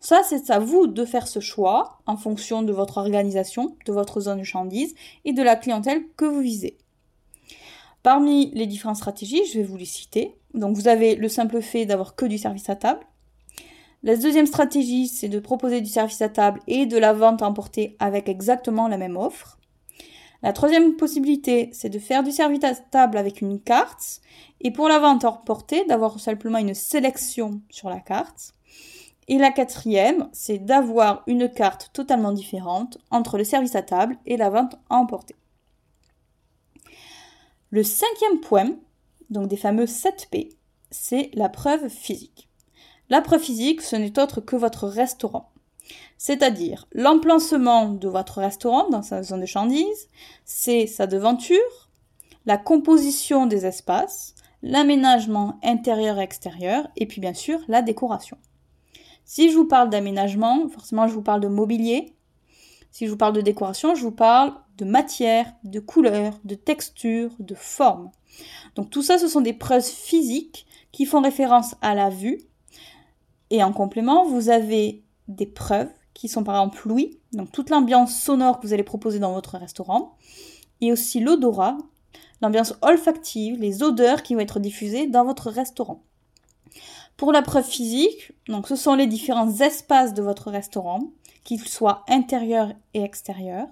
Ça, 0.00 0.22
c'est 0.22 0.50
à 0.50 0.60
vous 0.60 0.86
de 0.86 1.04
faire 1.04 1.26
ce 1.26 1.40
choix 1.40 1.98
en 2.06 2.16
fonction 2.16 2.62
de 2.62 2.72
votre 2.72 2.98
organisation, 2.98 3.76
de 3.84 3.92
votre 3.92 4.20
zone 4.20 4.38
de 4.38 4.44
chandise 4.44 4.94
et 5.24 5.32
de 5.32 5.42
la 5.42 5.56
clientèle 5.56 6.02
que 6.16 6.24
vous 6.24 6.40
visez. 6.40 6.78
Parmi 8.02 8.52
les 8.54 8.66
différentes 8.66 8.96
stratégies, 8.96 9.44
je 9.52 9.58
vais 9.58 9.64
vous 9.64 9.76
les 9.76 9.84
citer. 9.84 10.36
Donc 10.54 10.76
vous 10.76 10.88
avez 10.88 11.16
le 11.16 11.28
simple 11.28 11.60
fait 11.60 11.84
d'avoir 11.84 12.14
que 12.14 12.26
du 12.26 12.38
service 12.38 12.68
à 12.70 12.76
table. 12.76 13.04
La 14.04 14.16
deuxième 14.16 14.46
stratégie, 14.46 15.08
c'est 15.08 15.28
de 15.28 15.40
proposer 15.40 15.80
du 15.80 15.90
service 15.90 16.22
à 16.22 16.28
table 16.28 16.60
et 16.68 16.86
de 16.86 16.96
la 16.96 17.12
vente 17.12 17.42
à 17.42 17.46
emporter 17.46 17.96
avec 17.98 18.28
exactement 18.28 18.86
la 18.86 18.96
même 18.96 19.16
offre. 19.16 19.58
La 20.42 20.52
troisième 20.52 20.94
possibilité, 20.94 21.70
c'est 21.72 21.88
de 21.88 21.98
faire 21.98 22.22
du 22.22 22.30
service 22.30 22.62
à 22.62 22.76
table 22.76 23.18
avec 23.18 23.40
une 23.40 23.60
carte 23.60 24.20
et 24.60 24.70
pour 24.70 24.88
la 24.88 25.00
vente 25.00 25.24
à 25.24 25.30
emporter, 25.30 25.84
d'avoir 25.86 26.20
simplement 26.20 26.58
une 26.58 26.74
sélection 26.74 27.60
sur 27.70 27.90
la 27.90 27.98
carte. 27.98 28.54
Et 29.28 29.36
la 29.36 29.50
quatrième, 29.50 30.28
c'est 30.32 30.58
d'avoir 30.58 31.22
une 31.26 31.50
carte 31.50 31.90
totalement 31.92 32.32
différente 32.32 32.98
entre 33.10 33.36
le 33.36 33.44
service 33.44 33.76
à 33.76 33.82
table 33.82 34.16
et 34.24 34.38
la 34.38 34.48
vente 34.48 34.76
à 34.88 34.96
emporter. 34.96 35.36
Le 37.70 37.82
cinquième 37.82 38.40
point, 38.40 38.70
donc 39.28 39.48
des 39.48 39.58
fameux 39.58 39.84
7P, 39.84 40.56
c'est 40.90 41.30
la 41.34 41.50
preuve 41.50 41.90
physique. 41.90 42.48
La 43.10 43.20
preuve 43.20 43.42
physique, 43.42 43.82
ce 43.82 43.96
n'est 43.96 44.18
autre 44.18 44.40
que 44.40 44.56
votre 44.56 44.88
restaurant. 44.88 45.50
C'est-à-dire 46.16 46.86
l'emplacement 46.92 47.88
de 47.90 48.08
votre 48.08 48.40
restaurant 48.40 48.88
dans 48.88 49.02
sa 49.02 49.22
zone 49.22 49.42
de 49.42 49.46
chandise, 49.46 50.08
c'est 50.46 50.86
sa 50.86 51.06
devanture, 51.06 51.90
la 52.46 52.56
composition 52.56 53.46
des 53.46 53.66
espaces, 53.66 54.34
l'aménagement 54.62 55.58
intérieur 55.62 56.18
et 56.18 56.22
extérieur, 56.22 56.88
et 56.96 57.06
puis 57.06 57.20
bien 57.20 57.34
sûr 57.34 57.60
la 57.68 57.82
décoration. 57.82 58.38
Si 59.28 59.50
je 59.50 59.58
vous 59.58 59.66
parle 59.66 59.90
d'aménagement, 59.90 60.70
forcément 60.70 61.06
je 61.06 61.12
vous 61.12 61.20
parle 61.20 61.42
de 61.42 61.48
mobilier. 61.48 62.14
Si 62.90 63.04
je 63.04 63.10
vous 63.10 63.18
parle 63.18 63.34
de 63.34 63.42
décoration, 63.42 63.94
je 63.94 64.02
vous 64.02 64.10
parle 64.10 64.54
de 64.78 64.86
matière, 64.86 65.52
de 65.64 65.80
couleur, 65.80 66.40
de 66.44 66.54
texture, 66.54 67.30
de 67.38 67.54
forme. 67.54 68.10
Donc 68.74 68.88
tout 68.88 69.02
ça, 69.02 69.18
ce 69.18 69.28
sont 69.28 69.42
des 69.42 69.52
preuves 69.52 69.84
physiques 69.84 70.66
qui 70.92 71.04
font 71.04 71.20
référence 71.20 71.74
à 71.82 71.94
la 71.94 72.08
vue. 72.08 72.40
Et 73.50 73.62
en 73.62 73.74
complément, 73.74 74.24
vous 74.24 74.48
avez 74.48 75.04
des 75.28 75.46
preuves 75.46 75.90
qui 76.14 76.28
sont 76.28 76.42
par 76.42 76.56
exemple 76.56 76.88
l'ouïe, 76.88 77.18
donc 77.34 77.52
toute 77.52 77.68
l'ambiance 77.68 78.18
sonore 78.18 78.58
que 78.58 78.66
vous 78.66 78.72
allez 78.72 78.82
proposer 78.82 79.18
dans 79.18 79.34
votre 79.34 79.58
restaurant, 79.58 80.16
et 80.80 80.90
aussi 80.90 81.20
l'odorat, 81.20 81.76
l'ambiance 82.40 82.72
olfactive, 82.80 83.60
les 83.60 83.82
odeurs 83.82 84.22
qui 84.22 84.32
vont 84.32 84.40
être 84.40 84.58
diffusées 84.58 85.06
dans 85.06 85.26
votre 85.26 85.50
restaurant. 85.50 86.02
Pour 87.18 87.32
la 87.32 87.42
preuve 87.42 87.66
physique, 87.66 88.30
donc 88.46 88.68
ce 88.68 88.76
sont 88.76 88.94
les 88.94 89.08
différents 89.08 89.58
espaces 89.58 90.14
de 90.14 90.22
votre 90.22 90.52
restaurant, 90.52 91.00
qu'ils 91.42 91.66
soient 91.66 92.04
intérieurs 92.08 92.72
et 92.94 93.02
extérieurs. 93.02 93.66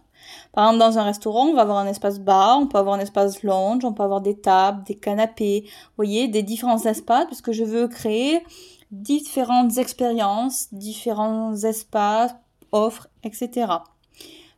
Par 0.53 0.65
exemple, 0.65 0.81
dans 0.81 0.99
un 0.99 1.05
restaurant, 1.05 1.47
on 1.47 1.55
va 1.55 1.63
avoir 1.63 1.79
un 1.79 1.87
espace 1.87 2.19
bar, 2.19 2.59
on 2.59 2.67
peut 2.67 2.77
avoir 2.77 2.97
un 2.97 3.01
espace 3.01 3.45
lounge, 3.45 3.85
on 3.85 3.93
peut 3.93 4.03
avoir 4.03 4.21
des 4.21 4.37
tables, 4.37 4.83
des 4.83 4.97
canapés, 4.97 5.63
vous 5.65 5.93
voyez, 5.97 6.27
des 6.27 6.43
différents 6.43 6.85
espaces, 6.87 7.27
parce 7.27 7.41
que 7.41 7.53
je 7.53 7.63
veux 7.63 7.87
créer 7.87 8.43
différentes 8.91 9.79
expériences, 9.79 10.67
différents 10.75 11.55
espaces, 11.55 12.35
offres, 12.73 13.07
etc. 13.23 13.69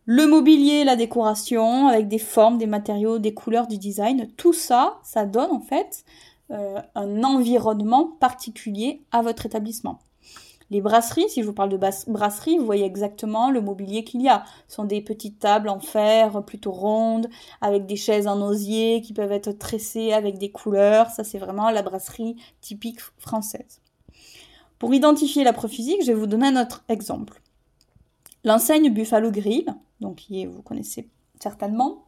Le 0.07 0.26
mobilier, 0.26 0.85
la 0.85 0.97
décoration, 0.97 1.88
avec 1.88 2.09
des 2.09 2.18
formes, 2.18 2.57
des 2.57 2.66
matériaux, 2.66 3.18
des 3.18 3.35
couleurs, 3.35 3.66
du 3.66 3.76
design, 3.76 4.28
tout 4.38 4.54
ça, 4.54 4.99
ça 5.02 5.26
donne 5.26 5.50
en 5.50 5.61
fait 5.61 6.07
euh, 6.50 6.81
un 6.95 7.25
environnement 7.25 8.07
particulier 8.21 9.02
à 9.12 9.23
votre 9.23 9.47
établissement. 9.47 10.00
Les 10.71 10.83
brasseries, 10.83 11.28
si 11.31 11.40
je 11.40 11.47
vous 11.47 11.55
parle 11.55 11.71
de 11.71 11.78
brasserie, 11.78 12.59
vous 12.59 12.67
voyez 12.67 12.85
exactement 12.85 13.50
le 13.50 13.62
mobilier 13.62 14.05
qu'il 14.05 14.21
y 14.21 14.28
a. 14.28 14.45
Ce 14.69 14.76
sont 14.76 14.85
des 14.85 15.00
petites 15.00 15.38
tables 15.38 15.71
en 15.71 15.81
fer 15.81 16.43
plutôt 16.45 16.73
rondes, 16.73 17.28
avec 17.62 17.87
des 17.87 17.97
chaises 17.97 18.26
en 18.26 18.40
osier 18.43 19.00
qui 19.00 19.14
peuvent 19.14 19.33
être 19.33 19.52
tressées 19.52 20.12
avec 20.12 20.37
des 20.37 20.50
couleurs. 20.50 21.11
Ça, 21.11 21.25
c'est 21.25 21.38
vraiment 21.38 21.71
la 21.71 21.83
brasserie 21.83 22.37
typique 22.61 23.00
française. 23.17 23.81
Pour 24.78 24.93
identifier 24.93 25.43
la 25.43 25.55
physique, 25.55 26.02
je 26.02 26.09
vais 26.09 26.19
vous 26.19 26.26
donner 26.26 26.49
un 26.49 26.62
autre 26.62 26.85
exemple. 26.88 27.40
L'enseigne 28.45 28.90
Buffalo 28.90 29.31
Grill, 29.31 29.75
donc 30.00 30.17
qui 30.17 30.47
vous 30.47 30.62
connaissez 30.62 31.09
certainement, 31.40 32.05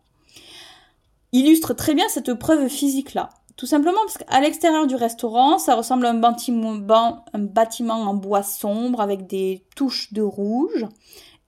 illustre 1.33 1.75
très 1.75 1.95
bien 1.95 2.09
cette 2.09 2.35
preuve 2.35 2.69
physique-là. 2.69 3.31
Tout 3.61 3.67
simplement 3.67 4.01
parce 4.07 4.17
qu'à 4.17 4.41
l'extérieur 4.41 4.87
du 4.87 4.95
restaurant, 4.95 5.59
ça 5.59 5.75
ressemble 5.75 6.07
à 6.07 6.13
un 6.13 6.15
bâtiment, 6.15 7.95
en 7.95 8.15
bois 8.15 8.43
sombre 8.43 9.03
avec 9.03 9.27
des 9.27 9.67
touches 9.77 10.15
de 10.15 10.23
rouge. 10.23 10.87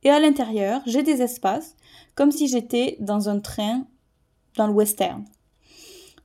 Et 0.03 0.11
à 0.11 0.21
l'intérieur, 0.21 0.83
j'ai 0.85 1.03
des 1.03 1.23
espaces 1.23 1.75
comme 2.15 2.31
si 2.31 2.49
j'étais 2.49 2.99
dans 3.01 3.31
un 3.31 3.41
train 3.41 3.87
dans 4.59 4.67
le 4.67 4.75
western. 4.75 5.25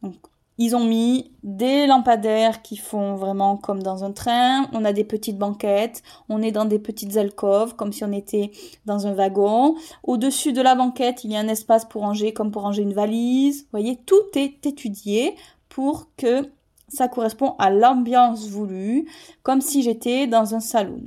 Donc, 0.04 0.16
ils 0.58 0.76
ont 0.76 0.84
mis 0.84 1.32
des 1.44 1.88
lampadaires 1.88 2.64
qui 2.64 2.76
font 2.76 3.16
vraiment 3.16 3.56
comme 3.56 3.82
dans 3.82 4.04
un 4.04 4.12
train. 4.12 4.68
On 4.74 4.84
a 4.84 4.92
des 4.92 5.06
petites 5.06 5.38
banquettes. 5.38 6.04
On 6.28 6.42
est 6.42 6.52
dans 6.52 6.66
des 6.66 6.80
petites 6.80 7.16
alcôves 7.16 7.76
comme 7.76 7.94
si 7.94 8.04
on 8.04 8.12
était 8.12 8.52
dans 8.86 9.08
un 9.08 9.14
wagon. 9.14 9.76
Au-dessus 10.04 10.52
de 10.52 10.62
la 10.62 10.76
banquette, 10.76 11.24
il 11.24 11.32
y 11.32 11.38
a 11.38 11.40
un 11.40 11.48
espace 11.48 11.86
pour 11.86 12.02
ranger 12.02 12.34
comme 12.34 12.52
pour 12.52 12.64
ranger 12.64 12.82
une 12.82 12.94
valise. 12.94 13.62
Vous 13.62 13.70
voyez, 13.72 13.96
tout 14.06 14.16
est 14.36 14.66
étudié 14.66 15.36
pour 15.78 16.08
que 16.18 16.50
ça 16.88 17.08
correspond 17.08 17.54
à 17.60 17.70
l'ambiance 17.70 18.48
voulue, 18.48 19.08
comme 19.44 19.62
si 19.62 19.84
j'étais 19.84 20.26
dans 20.26 20.56
un 20.56 20.60
saloon. 20.60 21.06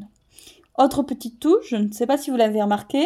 Autre 0.78 1.02
petite 1.02 1.40
touche, 1.40 1.70
je 1.70 1.74
ne 1.74 1.90
sais 1.90 2.06
pas 2.06 2.16
si 2.16 2.30
vous 2.30 2.36
l'avez 2.36 2.62
remarqué, 2.62 3.04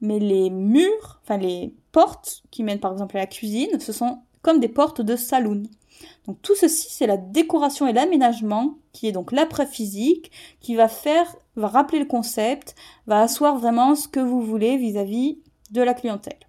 mais 0.00 0.18
les 0.18 0.48
murs, 0.48 1.20
enfin 1.22 1.36
les 1.36 1.74
portes 1.92 2.42
qui 2.50 2.62
mènent 2.62 2.80
par 2.80 2.92
exemple 2.92 3.18
à 3.18 3.20
la 3.20 3.26
cuisine, 3.26 3.78
ce 3.78 3.92
sont 3.92 4.20
comme 4.40 4.58
des 4.58 4.70
portes 4.70 5.02
de 5.02 5.14
saloon. 5.14 5.64
Donc 6.26 6.40
tout 6.40 6.56
ceci, 6.56 6.88
c'est 6.88 7.06
la 7.06 7.18
décoration 7.18 7.86
et 7.86 7.92
l'aménagement 7.92 8.78
qui 8.94 9.06
est 9.06 9.12
donc 9.12 9.32
la 9.32 9.44
preuve 9.44 9.68
physique, 9.68 10.30
qui 10.62 10.76
va 10.76 10.88
faire, 10.88 11.36
va 11.56 11.68
rappeler 11.68 11.98
le 11.98 12.06
concept, 12.06 12.74
va 13.06 13.20
asseoir 13.20 13.58
vraiment 13.58 13.96
ce 13.96 14.08
que 14.08 14.20
vous 14.20 14.40
voulez 14.40 14.78
vis-à-vis 14.78 15.40
de 15.72 15.82
la 15.82 15.92
clientèle. 15.92 16.40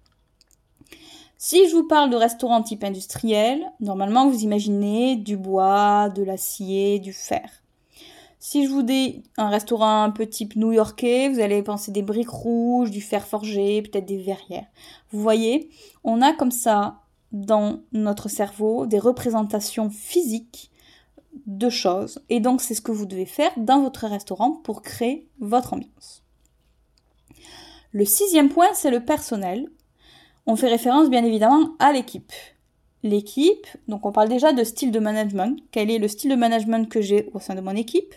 Si 1.46 1.68
je 1.68 1.76
vous 1.76 1.86
parle 1.86 2.08
de 2.08 2.16
restaurant 2.16 2.62
type 2.62 2.84
industriel, 2.84 3.70
normalement 3.78 4.30
vous 4.30 4.44
imaginez 4.44 5.16
du 5.16 5.36
bois, 5.36 6.08
de 6.08 6.22
l'acier, 6.22 7.00
du 7.00 7.12
fer. 7.12 7.62
Si 8.38 8.64
je 8.64 8.70
vous 8.70 8.82
dis 8.82 9.24
un 9.36 9.50
restaurant 9.50 10.04
un 10.04 10.10
peu 10.10 10.26
type 10.26 10.56
new-yorkais, 10.56 11.28
vous 11.28 11.40
allez 11.40 11.62
penser 11.62 11.92
des 11.92 12.00
briques 12.00 12.30
rouges, 12.30 12.90
du 12.90 13.02
fer 13.02 13.26
forgé, 13.26 13.82
peut-être 13.82 14.06
des 14.06 14.16
verrières. 14.16 14.64
Vous 15.10 15.20
voyez, 15.20 15.68
on 16.02 16.22
a 16.22 16.32
comme 16.32 16.50
ça 16.50 17.02
dans 17.32 17.80
notre 17.92 18.30
cerveau 18.30 18.86
des 18.86 18.98
représentations 18.98 19.90
physiques 19.90 20.70
de 21.46 21.68
choses. 21.68 22.20
Et 22.30 22.40
donc 22.40 22.62
c'est 22.62 22.74
ce 22.74 22.80
que 22.80 22.90
vous 22.90 23.04
devez 23.04 23.26
faire 23.26 23.52
dans 23.58 23.82
votre 23.82 24.06
restaurant 24.06 24.52
pour 24.52 24.80
créer 24.80 25.28
votre 25.40 25.74
ambiance. 25.74 26.22
Le 27.92 28.06
sixième 28.06 28.48
point, 28.48 28.72
c'est 28.72 28.90
le 28.90 29.04
personnel. 29.04 29.68
On 30.46 30.56
fait 30.56 30.68
référence 30.68 31.08
bien 31.08 31.24
évidemment 31.24 31.70
à 31.78 31.92
l'équipe. 31.92 32.32
L'équipe, 33.02 33.66
donc 33.88 34.04
on 34.04 34.12
parle 34.12 34.28
déjà 34.28 34.52
de 34.52 34.62
style 34.62 34.90
de 34.90 34.98
management. 34.98 35.58
Quel 35.70 35.90
est 35.90 35.98
le 35.98 36.06
style 36.06 36.30
de 36.30 36.36
management 36.36 36.86
que 36.86 37.00
j'ai 37.00 37.30
au 37.32 37.40
sein 37.40 37.54
de 37.54 37.62
mon 37.62 37.74
équipe? 37.74 38.14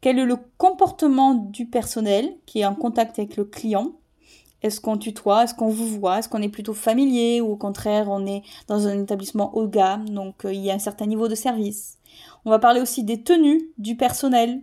Quel 0.00 0.18
est 0.18 0.24
le 0.24 0.36
comportement 0.58 1.34
du 1.34 1.66
personnel 1.66 2.34
qui 2.44 2.60
est 2.60 2.66
en 2.66 2.74
contact 2.74 3.20
avec 3.20 3.36
le 3.36 3.44
client? 3.44 3.92
Est-ce 4.62 4.80
qu'on 4.80 4.98
tutoie? 4.98 5.44
Est-ce 5.44 5.54
qu'on 5.54 5.68
vous 5.68 5.86
voit? 5.86 6.18
Est-ce 6.18 6.28
qu'on 6.28 6.42
est 6.42 6.48
plutôt 6.48 6.74
familier 6.74 7.40
ou 7.40 7.52
au 7.52 7.56
contraire 7.56 8.08
on 8.08 8.26
est 8.26 8.42
dans 8.66 8.88
un 8.88 9.00
établissement 9.00 9.56
haut 9.56 9.66
de 9.66 9.70
gamme 9.70 10.08
donc 10.08 10.44
euh, 10.44 10.52
il 10.52 10.60
y 10.60 10.72
a 10.72 10.74
un 10.74 10.80
certain 10.80 11.06
niveau 11.06 11.28
de 11.28 11.36
service? 11.36 11.98
On 12.44 12.50
va 12.50 12.58
parler 12.58 12.80
aussi 12.80 13.04
des 13.04 13.22
tenues 13.22 13.70
du 13.78 13.96
personnel. 13.96 14.60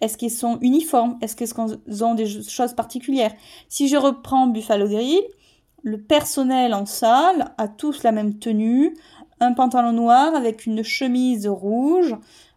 Est-ce 0.00 0.18
qu'ils 0.18 0.32
sont 0.32 0.58
uniformes? 0.60 1.18
Est-ce 1.22 1.36
qu'ils 1.36 2.04
ont 2.04 2.14
des 2.14 2.42
choses 2.42 2.72
particulières? 2.72 3.32
Si 3.68 3.86
je 3.86 3.96
reprends 3.96 4.48
Buffalo 4.48 4.88
Grill, 4.88 5.22
le 5.82 6.00
personnel 6.00 6.74
en 6.74 6.86
salle 6.86 7.52
a 7.58 7.68
tous 7.68 8.02
la 8.02 8.12
même 8.12 8.38
tenue, 8.38 8.96
un 9.40 9.52
pantalon 9.52 9.92
noir 9.92 10.34
avec 10.34 10.66
une 10.66 10.82
chemise 10.82 11.48
rouge, 11.48 12.14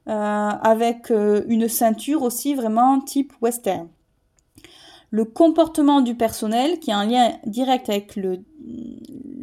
euh, 0.07 0.11
avec 0.11 1.09
euh, 1.09 1.43
une 1.47 1.67
ceinture 1.67 2.21
aussi 2.21 2.53
vraiment 2.53 2.99
type 2.99 3.33
western 3.41 3.87
le 5.15 5.23
comportement 5.23 6.01
du 6.01 6.15
personnel, 6.15 6.77
qui 6.79 6.91
a 6.91 6.97
un 6.97 7.05
lien 7.05 7.31
direct 7.45 7.89
avec 7.89 8.17
le, 8.17 8.43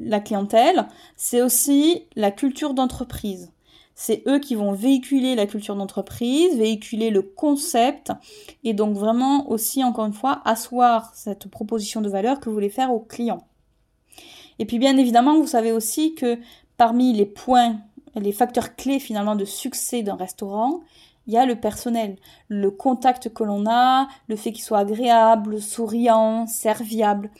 la 0.00 0.20
clientèle, 0.20 0.86
c'est 1.16 1.40
aussi 1.40 2.04
la 2.14 2.30
culture 2.30 2.74
d'entreprise. 2.74 3.50
C'est 3.94 4.22
eux 4.26 4.38
qui 4.38 4.54
vont 4.54 4.72
véhiculer 4.72 5.34
la 5.34 5.46
culture 5.46 5.74
d'entreprise, 5.74 6.58
véhiculer 6.58 7.08
le 7.08 7.22
concept 7.22 8.12
et 8.64 8.74
donc 8.74 8.96
vraiment 8.98 9.50
aussi, 9.50 9.82
encore 9.82 10.04
une 10.04 10.12
fois, 10.12 10.42
asseoir 10.44 11.14
cette 11.14 11.48
proposition 11.48 12.02
de 12.02 12.10
valeur 12.10 12.38
que 12.38 12.50
vous 12.50 12.54
voulez 12.54 12.68
faire 12.68 12.92
aux 12.92 13.00
clients. 13.00 13.46
Et 14.59 14.66
puis 14.66 14.78
bien 14.78 14.97
évidemment, 14.97 15.38
vous 15.38 15.47
savez 15.47 15.73
aussi 15.73 16.14
que 16.14 16.38
parmi 16.76 17.12
les 17.12 17.26
points, 17.26 17.78
les 18.14 18.32
facteurs 18.32 18.76
clés 18.76 19.00
finalement 19.00 19.37
de 19.37 19.44
succès 19.44 20.02
d'un 20.02 20.16
restaurant, 20.16 20.80
il 21.26 21.35
y 21.35 21.37
a 21.37 21.47
le 21.47 21.56
personnel, 21.56 22.16
le 22.49 22.71
contact 22.71 23.32
que 23.32 23.44
l'on 23.44 23.66
a, 23.66 24.09
le 24.28 24.37
fait 24.37 24.52
qu'il 24.52 24.64
soit 24.64 24.80
agréable, 24.80 25.61
souriant, 25.61 26.47
serviable. 26.47 27.30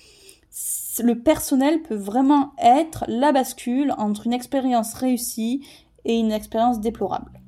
Le 1.03 1.15
personnel 1.15 1.83
peut 1.83 1.97
vraiment 1.97 2.53
être 2.59 3.05
la 3.09 3.33
bascule 3.33 3.95
entre 3.99 4.27
une 4.27 4.33
expérience 4.33 4.95
réussie 4.95 5.67
et 6.05 6.19
une 6.19 6.33
expérience 6.33 6.81
déplorable. 6.81 7.41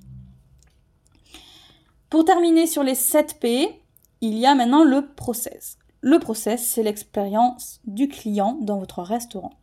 Pour 2.10 2.24
terminer 2.24 2.66
sur 2.66 2.82
les 2.82 2.94
7 2.94 3.38
P, 3.40 3.80
il 4.20 4.38
y 4.38 4.46
a 4.46 4.54
maintenant 4.54 4.84
le 4.84 5.06
process. 5.14 5.78
Le 6.06 6.18
process, 6.18 6.62
c'est 6.62 6.82
l'expérience 6.82 7.80
du 7.86 8.08
client 8.08 8.58
dans 8.60 8.78
votre 8.78 9.00
restaurant. 9.00 9.54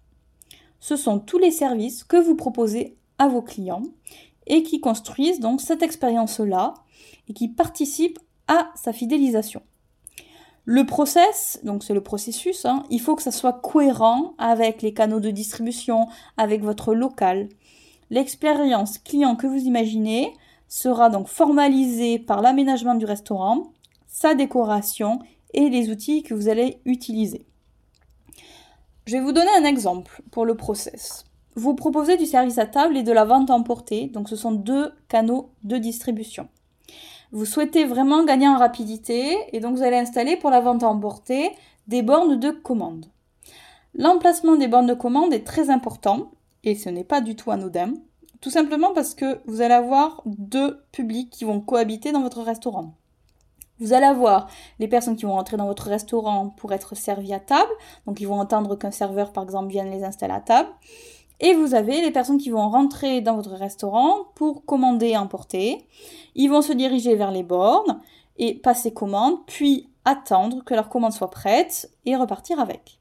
Ce 0.79 0.95
sont 0.95 1.19
tous 1.19 1.37
les 1.37 1.51
services 1.51 2.03
que 2.03 2.17
vous 2.17 2.33
proposez 2.33 2.97
à 3.19 3.27
vos 3.27 3.43
clients 3.43 3.83
et 4.47 4.63
qui 4.63 4.81
construisent 4.81 5.39
donc 5.39 5.61
cette 5.61 5.83
expérience-là 5.83 6.73
et 7.29 7.33
qui 7.33 7.47
participent 7.47 8.17
à 8.47 8.71
sa 8.73 8.91
fidélisation. 8.91 9.61
Le 10.65 10.83
process, 10.83 11.59
donc 11.61 11.83
c'est 11.83 11.93
le 11.93 12.01
processus, 12.01 12.65
hein, 12.65 12.81
il 12.89 13.01
faut 13.01 13.15
que 13.15 13.21
ça 13.21 13.29
soit 13.29 13.61
cohérent 13.61 14.33
avec 14.39 14.81
les 14.81 14.95
canaux 14.95 15.19
de 15.19 15.29
distribution, 15.29 16.07
avec 16.37 16.63
votre 16.63 16.95
local. 16.95 17.49
L'expérience 18.09 18.97
client 18.97 19.35
que 19.35 19.45
vous 19.45 19.61
imaginez 19.61 20.33
sera 20.67 21.11
donc 21.11 21.27
formalisée 21.27 22.17
par 22.17 22.41
l'aménagement 22.41 22.95
du 22.95 23.05
restaurant, 23.05 23.73
sa 24.07 24.33
décoration 24.33 25.19
et 25.53 25.69
les 25.69 25.89
outils 25.89 26.23
que 26.23 26.33
vous 26.33 26.49
allez 26.49 26.79
utiliser. 26.85 27.45
Je 29.05 29.17
vais 29.17 29.23
vous 29.23 29.31
donner 29.31 29.51
un 29.57 29.65
exemple 29.65 30.21
pour 30.31 30.45
le 30.45 30.55
process. 30.55 31.25
Vous 31.55 31.75
proposez 31.75 32.17
du 32.17 32.25
service 32.25 32.57
à 32.59 32.65
table 32.65 32.95
et 32.95 33.03
de 33.03 33.11
la 33.11 33.25
vente 33.25 33.49
à 33.49 33.53
emporter, 33.53 34.07
donc 34.07 34.29
ce 34.29 34.35
sont 34.35 34.51
deux 34.51 34.91
canaux 35.09 35.49
de 35.63 35.77
distribution. 35.77 36.47
Vous 37.31 37.45
souhaitez 37.45 37.85
vraiment 37.85 38.23
gagner 38.23 38.47
en 38.47 38.57
rapidité 38.57 39.37
et 39.51 39.59
donc 39.59 39.77
vous 39.77 39.83
allez 39.83 39.97
installer 39.97 40.37
pour 40.37 40.49
la 40.49 40.61
vente 40.61 40.83
à 40.83 40.87
emporter 40.87 41.51
des 41.87 42.01
bornes 42.01 42.39
de 42.39 42.51
commande. 42.51 43.05
L'emplacement 43.93 44.55
des 44.55 44.67
bornes 44.67 44.87
de 44.87 44.93
commande 44.93 45.33
est 45.33 45.45
très 45.45 45.69
important 45.69 46.31
et 46.63 46.75
ce 46.75 46.89
n'est 46.89 47.03
pas 47.03 47.21
du 47.21 47.35
tout 47.35 47.51
anodin, 47.51 47.93
tout 48.39 48.49
simplement 48.49 48.93
parce 48.93 49.13
que 49.13 49.39
vous 49.45 49.61
allez 49.61 49.73
avoir 49.73 50.21
deux 50.25 50.81
publics 50.91 51.29
qui 51.29 51.43
vont 51.43 51.59
cohabiter 51.59 52.11
dans 52.11 52.21
votre 52.21 52.41
restaurant. 52.41 52.93
Vous 53.81 53.93
allez 53.93 54.05
avoir 54.05 54.47
les 54.77 54.87
personnes 54.87 55.15
qui 55.15 55.25
vont 55.25 55.33
rentrer 55.33 55.57
dans 55.57 55.65
votre 55.65 55.87
restaurant 55.87 56.49
pour 56.55 56.71
être 56.71 56.95
servies 56.95 57.33
à 57.33 57.39
table, 57.39 57.71
donc 58.05 58.21
ils 58.21 58.27
vont 58.27 58.39
entendre 58.39 58.75
qu'un 58.75 58.91
serveur 58.91 59.33
par 59.33 59.43
exemple 59.43 59.71
vienne 59.71 59.89
les 59.89 60.03
installer 60.03 60.33
à 60.33 60.39
table. 60.39 60.69
Et 61.39 61.55
vous 61.55 61.73
avez 61.73 61.99
les 61.99 62.11
personnes 62.11 62.37
qui 62.37 62.51
vont 62.51 62.69
rentrer 62.69 63.21
dans 63.21 63.35
votre 63.35 63.55
restaurant 63.55 64.25
pour 64.35 64.65
commander 64.65 65.07
et 65.07 65.17
emporter. 65.17 65.87
Ils 66.35 66.49
vont 66.49 66.61
se 66.61 66.73
diriger 66.73 67.15
vers 67.15 67.31
les 67.31 67.41
bornes 67.41 67.99
et 68.37 68.53
passer 68.53 68.93
commande, 68.93 69.43
puis 69.47 69.89
attendre 70.05 70.63
que 70.63 70.75
leur 70.75 70.87
commande 70.87 71.13
soit 71.13 71.31
prête 71.31 71.91
et 72.05 72.15
repartir 72.15 72.59
avec. 72.59 72.99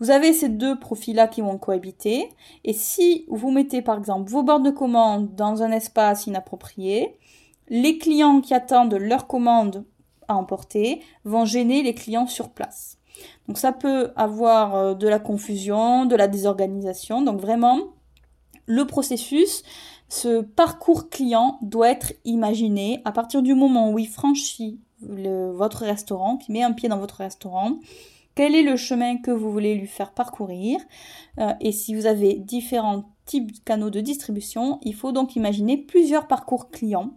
Vous 0.00 0.10
avez 0.10 0.32
ces 0.32 0.48
deux 0.48 0.76
profils-là 0.76 1.28
qui 1.28 1.40
vont 1.40 1.56
cohabiter. 1.56 2.30
Et 2.64 2.72
si 2.72 3.26
vous 3.28 3.52
mettez 3.52 3.80
par 3.80 3.98
exemple 3.98 4.28
vos 4.28 4.42
bornes 4.42 4.64
de 4.64 4.70
commande 4.70 5.36
dans 5.36 5.62
un 5.62 5.70
espace 5.70 6.26
inapproprié, 6.26 7.16
les 7.68 7.98
clients 7.98 8.40
qui 8.40 8.54
attendent 8.54 8.94
leur 8.94 9.26
commande 9.26 9.84
à 10.28 10.36
emporter 10.36 11.00
vont 11.24 11.44
gêner 11.44 11.82
les 11.82 11.94
clients 11.94 12.26
sur 12.26 12.50
place. 12.50 12.98
Donc 13.48 13.58
ça 13.58 13.72
peut 13.72 14.12
avoir 14.16 14.74
euh, 14.74 14.94
de 14.94 15.08
la 15.08 15.18
confusion, 15.18 16.06
de 16.06 16.16
la 16.16 16.28
désorganisation. 16.28 17.22
Donc 17.22 17.40
vraiment, 17.40 17.78
le 18.66 18.86
processus, 18.86 19.62
ce 20.08 20.40
parcours 20.40 21.10
client 21.10 21.58
doit 21.62 21.90
être 21.90 22.12
imaginé 22.24 23.00
à 23.04 23.12
partir 23.12 23.42
du 23.42 23.54
moment 23.54 23.90
où 23.90 23.98
il 23.98 24.08
franchit 24.08 24.80
votre 25.00 25.84
restaurant, 25.84 26.38
qui 26.38 26.50
met 26.50 26.62
un 26.62 26.72
pied 26.72 26.88
dans 26.88 26.98
votre 26.98 27.16
restaurant, 27.16 27.78
quel 28.34 28.54
est 28.54 28.62
le 28.62 28.76
chemin 28.76 29.18
que 29.18 29.30
vous 29.30 29.52
voulez 29.52 29.74
lui 29.74 29.86
faire 29.86 30.12
parcourir? 30.12 30.80
Euh, 31.38 31.52
et 31.60 31.72
si 31.72 31.94
vous 31.94 32.06
avez 32.06 32.34
différents 32.34 33.04
types 33.26 33.52
de 33.52 33.58
canaux 33.58 33.90
de 33.90 34.00
distribution, 34.00 34.80
il 34.82 34.94
faut 34.94 35.12
donc 35.12 35.36
imaginer 35.36 35.76
plusieurs 35.76 36.26
parcours 36.26 36.70
clients 36.70 37.10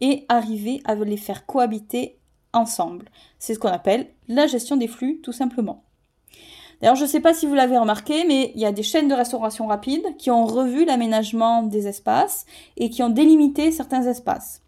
et 0.00 0.24
arriver 0.28 0.82
à 0.84 0.94
les 0.94 1.16
faire 1.16 1.46
cohabiter 1.46 2.18
ensemble. 2.52 3.06
C'est 3.38 3.54
ce 3.54 3.58
qu'on 3.58 3.68
appelle 3.68 4.08
la 4.28 4.46
gestion 4.46 4.76
des 4.76 4.88
flux, 4.88 5.20
tout 5.22 5.32
simplement. 5.32 5.84
D'ailleurs, 6.80 6.96
je 6.96 7.04
ne 7.04 7.08
sais 7.08 7.20
pas 7.20 7.32
si 7.32 7.46
vous 7.46 7.54
l'avez 7.54 7.78
remarqué, 7.78 8.24
mais 8.26 8.52
il 8.54 8.60
y 8.60 8.66
a 8.66 8.72
des 8.72 8.82
chaînes 8.82 9.08
de 9.08 9.14
restauration 9.14 9.66
rapide 9.66 10.04
qui 10.18 10.30
ont 10.30 10.44
revu 10.44 10.84
l'aménagement 10.84 11.62
des 11.62 11.86
espaces 11.88 12.44
et 12.76 12.90
qui 12.90 13.02
ont 13.02 13.08
délimité 13.08 13.72
certains 13.72 14.02
espaces. 14.02 14.62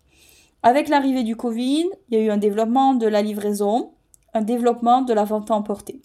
Avec 0.63 0.89
l'arrivée 0.89 1.23
du 1.23 1.37
Covid, 1.37 1.87
il 2.09 2.19
y 2.19 2.21
a 2.21 2.25
eu 2.25 2.31
un 2.31 2.39
développement 2.39 2.95
de 2.95 3.07
la 3.07 3.23
livraison, 3.23 3.93
un 4.35 4.43
développement 4.43 5.03
de 5.03 5.13
la 5.13 5.25
vente 5.25 5.51
à 5.51 5.55
emporter. 5.55 6.01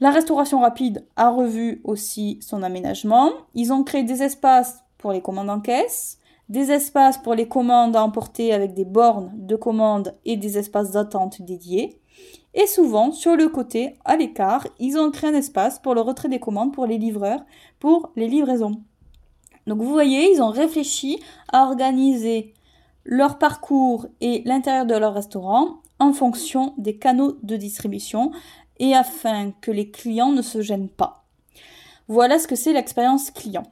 La 0.00 0.10
restauration 0.10 0.60
rapide 0.60 1.06
a 1.16 1.30
revu 1.30 1.80
aussi 1.84 2.38
son 2.40 2.62
aménagement. 2.62 3.30
Ils 3.54 3.72
ont 3.72 3.84
créé 3.84 4.02
des 4.04 4.22
espaces 4.22 4.82
pour 4.98 5.12
les 5.12 5.20
commandes 5.20 5.50
en 5.50 5.60
caisse, 5.60 6.18
des 6.48 6.70
espaces 6.70 7.18
pour 7.18 7.34
les 7.34 7.48
commandes 7.48 7.96
à 7.96 8.02
emporter 8.02 8.52
avec 8.52 8.74
des 8.74 8.84
bornes 8.84 9.30
de 9.34 9.56
commande 9.56 10.14
et 10.24 10.36
des 10.36 10.58
espaces 10.58 10.92
d'attente 10.92 11.42
dédiés. 11.42 11.98
Et 12.54 12.66
souvent, 12.66 13.12
sur 13.12 13.36
le 13.36 13.48
côté, 13.48 13.96
à 14.04 14.16
l'écart, 14.16 14.66
ils 14.78 14.98
ont 14.98 15.10
créé 15.10 15.30
un 15.30 15.34
espace 15.34 15.78
pour 15.78 15.94
le 15.94 16.02
retrait 16.02 16.28
des 16.28 16.40
commandes 16.40 16.74
pour 16.74 16.86
les 16.86 16.98
livreurs, 16.98 17.40
pour 17.78 18.12
les 18.16 18.28
livraisons. 18.28 18.82
Donc 19.66 19.80
vous 19.80 19.92
voyez, 19.92 20.32
ils 20.32 20.42
ont 20.42 20.50
réfléchi 20.50 21.22
à 21.52 21.64
organiser 21.64 22.52
leur 23.04 23.38
parcours 23.38 24.06
et 24.20 24.42
l'intérieur 24.44 24.86
de 24.86 24.94
leur 24.94 25.14
restaurant 25.14 25.78
en 25.98 26.12
fonction 26.12 26.74
des 26.78 26.96
canaux 26.96 27.38
de 27.42 27.56
distribution 27.56 28.32
et 28.78 28.94
afin 28.94 29.52
que 29.60 29.70
les 29.70 29.90
clients 29.90 30.32
ne 30.32 30.42
se 30.42 30.60
gênent 30.60 30.88
pas. 30.88 31.24
Voilà 32.08 32.38
ce 32.38 32.48
que 32.48 32.56
c'est 32.56 32.72
l'expérience 32.72 33.30
client. 33.30 33.64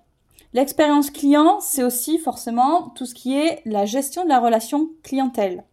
L'expérience 0.52 1.10
client, 1.10 1.60
c'est 1.60 1.84
aussi 1.84 2.18
forcément 2.18 2.88
tout 2.90 3.06
ce 3.06 3.14
qui 3.14 3.36
est 3.36 3.62
la 3.66 3.86
gestion 3.86 4.24
de 4.24 4.28
la 4.28 4.40
relation 4.40 4.90
clientèle, 5.04 5.64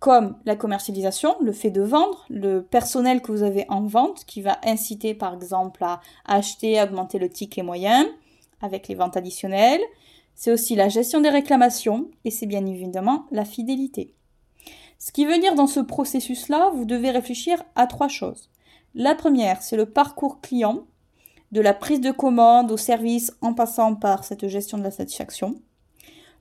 comme 0.00 0.36
la 0.44 0.56
commercialisation, 0.56 1.36
le 1.40 1.52
fait 1.52 1.70
de 1.70 1.82
vendre, 1.82 2.24
le 2.28 2.62
personnel 2.62 3.22
que 3.22 3.30
vous 3.30 3.44
avez 3.44 3.64
en 3.68 3.82
vente, 3.82 4.24
qui 4.24 4.42
va 4.42 4.58
inciter 4.64 5.14
par 5.14 5.34
exemple 5.34 5.84
à 5.84 6.00
acheter, 6.24 6.82
augmenter 6.82 7.20
le 7.20 7.28
ticket 7.28 7.62
moyen 7.62 8.04
avec 8.60 8.88
les 8.88 8.96
ventes 8.96 9.16
additionnelles. 9.16 9.82
C'est 10.34 10.50
aussi 10.50 10.74
la 10.74 10.88
gestion 10.88 11.20
des 11.20 11.28
réclamations 11.28 12.10
et 12.24 12.32
c'est 12.32 12.46
bien 12.46 12.66
évidemment 12.66 13.26
la 13.30 13.44
fidélité. 13.44 14.14
Ce 14.98 15.12
qui 15.12 15.26
veut 15.26 15.38
dire 15.38 15.54
dans 15.54 15.68
ce 15.68 15.80
processus-là, 15.80 16.70
vous 16.74 16.84
devez 16.84 17.10
réfléchir 17.10 17.62
à 17.76 17.86
trois 17.86 18.08
choses. 18.08 18.50
La 18.94 19.14
première, 19.14 19.62
c'est 19.62 19.76
le 19.76 19.86
parcours 19.86 20.40
client, 20.40 20.86
de 21.52 21.60
la 21.60 21.74
prise 21.74 22.00
de 22.00 22.10
commande 22.10 22.72
au 22.72 22.76
service 22.76 23.32
en 23.42 23.54
passant 23.54 23.94
par 23.94 24.24
cette 24.24 24.48
gestion 24.48 24.78
de 24.78 24.82
la 24.82 24.90
satisfaction. 24.90 25.60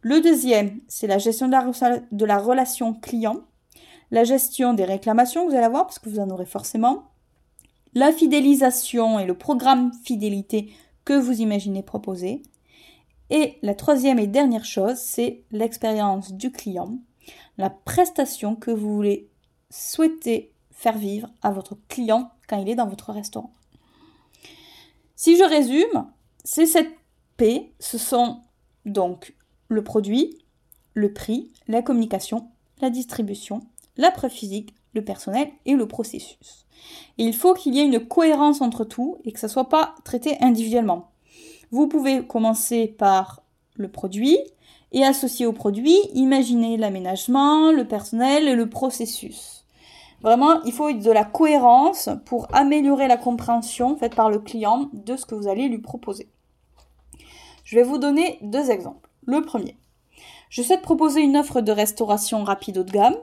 Le 0.02 0.22
deuxième, 0.22 0.80
c'est 0.88 1.06
la 1.06 1.20
gestion 1.20 1.48
de 1.48 2.26
la, 2.26 2.38
relation 2.40 2.94
client, 2.94 3.42
la 4.10 4.24
gestion 4.24 4.74
des 4.74 4.86
réclamations, 4.86 5.48
vous 5.48 5.54
allez 5.54 5.66
avoir, 5.66 5.86
parce 5.86 6.00
que 6.00 6.10
vous 6.10 6.20
en 6.20 6.30
aurez 6.30 6.46
forcément, 6.46 7.12
la 7.94 8.12
fidélisation 8.12 9.20
et 9.20 9.26
le 9.26 9.38
programme 9.38 9.92
fidélité 10.04 10.74
que 11.06 11.14
vous 11.14 11.42
imaginez 11.42 11.84
proposer. 11.84 12.42
Et 13.30 13.58
la 13.62 13.76
troisième 13.76 14.18
et 14.18 14.28
dernière 14.28 14.66
chose, 14.66 14.98
c'est 14.98 15.44
l'expérience 15.52 16.34
du 16.34 16.52
client, 16.52 16.98
la 17.58 17.70
prestation 17.70 18.56
que 18.56 18.72
vous 18.72 18.96
voulez 18.96 19.30
souhaiter 19.70 20.54
faire 20.72 20.98
vivre 20.98 21.30
à 21.42 21.52
votre 21.52 21.78
client 21.90 22.32
quand 22.48 22.60
il 22.62 22.70
est 22.70 22.76
dans 22.76 22.88
votre 22.88 23.12
restaurant. 23.12 23.54
Si 25.24 25.38
je 25.38 25.44
résume, 25.44 26.08
ces 26.44 26.66
7 26.66 26.90
P, 27.38 27.74
ce 27.80 28.00
sont 28.00 28.40
donc 28.88 29.36
le 29.68 29.84
produit, 29.84 30.36
le 30.96 31.14
prix, 31.14 31.52
la 31.68 31.84
communication, 31.84 32.48
la 32.82 32.90
distribution, 32.90 33.62
la 33.98 34.10
preuve 34.10 34.32
physique, 34.32 34.74
le 34.96 35.06
personnel 35.06 35.52
et 35.68 35.76
le 35.76 35.88
processus. 35.88 36.66
il 37.20 37.36
faut 37.36 37.54
qu'il 37.54 37.76
y 37.76 37.82
ait 37.82 37.86
une 37.86 38.04
cohérence 38.04 38.62
entre 38.62 38.84
tout 38.84 39.20
et 39.24 39.32
que 39.32 39.40
ça 39.40 39.46
ne 39.46 39.52
soit 39.52 39.70
pas 39.70 39.94
traité 40.06 40.38
individuellement. 40.42 41.12
Vous 41.70 41.88
pouvez 41.88 42.26
commencer 42.26 42.88
par 42.88 43.44
le 43.76 43.92
produit 43.92 44.40
et 44.92 45.06
associer 45.06 45.46
au 45.46 45.54
produit, 45.54 46.00
imaginer 46.16 46.78
l'aménagement, 46.78 47.72
le 47.72 47.88
personnel 47.88 48.48
et 48.48 48.56
le 48.56 48.72
processus. 48.72 49.61
Vraiment, 50.22 50.62
il 50.64 50.72
faut 50.72 50.92
de 50.92 51.12
la 51.12 51.24
cohérence 51.24 52.10
pour 52.26 52.48
améliorer 52.54 53.08
la 53.08 53.18
compréhension 53.18 53.98
faite 53.98 54.16
par 54.16 54.30
le 54.30 54.40
client 54.40 54.90
de 54.94 55.16
ce 55.16 55.26
que 55.26 55.36
vous 55.36 55.48
allez 55.48 55.68
lui 55.68 55.80
proposer. 55.80 56.30
Je 57.64 57.76
vais 57.76 57.84
vous 57.84 57.98
donner 57.98 58.38
deux 58.42 58.70
exemples. 58.70 59.10
Le 59.26 59.42
premier, 59.42 59.78
je 60.50 60.62
souhaite 60.62 60.82
proposer 60.82 61.22
une 61.22 61.38
offre 61.38 61.62
de 61.62 61.72
restauration 61.72 62.44
rapide 62.44 62.78
haut 62.78 62.84
de 62.84 62.92
gamme. 62.92 63.16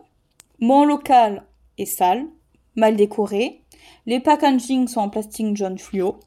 Mon 0.58 0.84
local 0.84 1.44
est 1.76 1.84
sale, 1.84 2.26
mal 2.74 2.96
décoré. 2.96 3.62
Les 4.06 4.18
packaging 4.18 4.88
sont 4.88 5.00
en 5.00 5.08
plastique 5.08 5.56
jaune 5.56 5.78
fluo. 5.78 6.18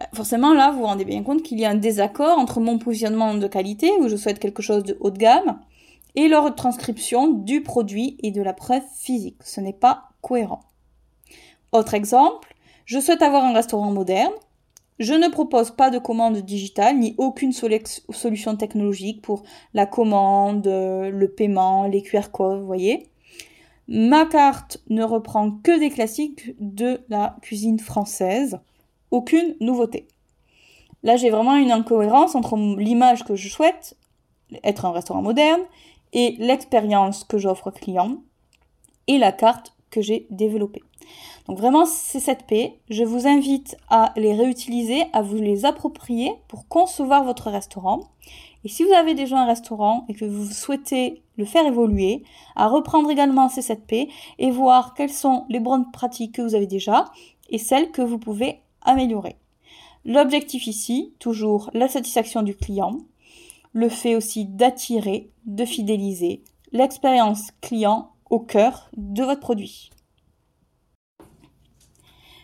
Euh, 0.00 0.04
forcément, 0.14 0.52
là, 0.52 0.70
vous 0.70 0.80
vous 0.80 0.86
rendez 0.86 1.04
bien 1.04 1.22
compte 1.22 1.42
qu'il 1.42 1.58
y 1.60 1.64
a 1.64 1.70
un 1.70 1.76
désaccord 1.76 2.38
entre 2.38 2.60
mon 2.60 2.78
positionnement 2.78 3.34
de 3.34 3.46
qualité, 3.46 3.90
où 4.00 4.08
je 4.08 4.16
souhaite 4.16 4.38
quelque 4.38 4.62
chose 4.62 4.82
de 4.82 4.96
haut 5.00 5.10
de 5.10 5.18
gamme, 5.18 5.60
et 6.18 6.26
leur 6.26 6.52
transcription 6.56 7.28
du 7.28 7.62
produit 7.62 8.18
et 8.24 8.32
de 8.32 8.42
la 8.42 8.52
preuve 8.52 8.82
physique. 8.96 9.40
Ce 9.44 9.60
n'est 9.60 9.72
pas 9.72 10.08
cohérent. 10.20 10.64
Autre 11.70 11.94
exemple, 11.94 12.56
je 12.86 12.98
souhaite 12.98 13.22
avoir 13.22 13.44
un 13.44 13.52
restaurant 13.52 13.92
moderne. 13.92 14.32
Je 14.98 15.14
ne 15.14 15.28
propose 15.28 15.70
pas 15.70 15.90
de 15.90 15.98
commande 16.00 16.38
digitale 16.38 16.98
ni 16.98 17.14
aucune 17.18 17.52
solution 17.52 18.56
technologique 18.56 19.22
pour 19.22 19.44
la 19.74 19.86
commande, 19.86 20.66
le 20.66 21.26
paiement, 21.28 21.84
les 21.84 22.02
QR 22.02 22.32
codes, 22.32 22.64
voyez. 22.64 23.06
Ma 23.86 24.26
carte 24.26 24.82
ne 24.90 25.04
reprend 25.04 25.52
que 25.52 25.78
des 25.78 25.90
classiques 25.90 26.56
de 26.58 27.00
la 27.08 27.36
cuisine 27.42 27.78
française. 27.78 28.58
Aucune 29.12 29.54
nouveauté. 29.60 30.08
Là, 31.04 31.16
j'ai 31.16 31.30
vraiment 31.30 31.54
une 31.54 31.70
incohérence 31.70 32.34
entre 32.34 32.56
l'image 32.76 33.22
que 33.22 33.36
je 33.36 33.48
souhaite, 33.48 33.96
être 34.64 34.84
un 34.84 34.90
restaurant 34.90 35.22
moderne, 35.22 35.60
et 36.12 36.36
l'expérience 36.38 37.24
que 37.24 37.38
j'offre 37.38 37.70
client 37.70 38.18
et 39.06 39.18
la 39.18 39.32
carte 39.32 39.74
que 39.90 40.00
j'ai 40.00 40.26
développée. 40.30 40.82
Donc 41.48 41.58
vraiment, 41.58 41.86
ces 41.86 42.20
7 42.20 42.44
P, 42.46 42.78
je 42.90 43.04
vous 43.04 43.26
invite 43.26 43.76
à 43.88 44.12
les 44.16 44.34
réutiliser, 44.34 45.04
à 45.14 45.22
vous 45.22 45.36
les 45.36 45.64
approprier 45.64 46.34
pour 46.46 46.68
concevoir 46.68 47.24
votre 47.24 47.50
restaurant. 47.50 48.00
Et 48.64 48.68
si 48.68 48.84
vous 48.84 48.92
avez 48.92 49.14
déjà 49.14 49.38
un 49.38 49.46
restaurant 49.46 50.04
et 50.08 50.14
que 50.14 50.26
vous 50.26 50.44
souhaitez 50.44 51.22
le 51.38 51.46
faire 51.46 51.66
évoluer, 51.66 52.22
à 52.54 52.68
reprendre 52.68 53.10
également 53.10 53.48
ces 53.48 53.62
7 53.62 53.86
P 53.86 54.10
et 54.38 54.50
voir 54.50 54.92
quelles 54.92 55.12
sont 55.12 55.46
les 55.48 55.60
bonnes 55.60 55.90
pratiques 55.90 56.34
que 56.34 56.42
vous 56.42 56.54
avez 56.54 56.66
déjà 56.66 57.06
et 57.48 57.58
celles 57.58 57.90
que 57.92 58.02
vous 58.02 58.18
pouvez 58.18 58.60
améliorer. 58.82 59.36
L'objectif 60.04 60.66
ici, 60.66 61.14
toujours 61.18 61.70
la 61.72 61.88
satisfaction 61.88 62.42
du 62.42 62.54
client, 62.54 62.98
le 63.72 63.88
fait 63.88 64.14
aussi 64.14 64.44
d'attirer, 64.44 65.30
de 65.46 65.64
fidéliser 65.64 66.42
l'expérience 66.72 67.50
client 67.60 68.12
au 68.30 68.40
cœur 68.40 68.90
de 68.96 69.22
votre 69.22 69.40
produit. 69.40 69.90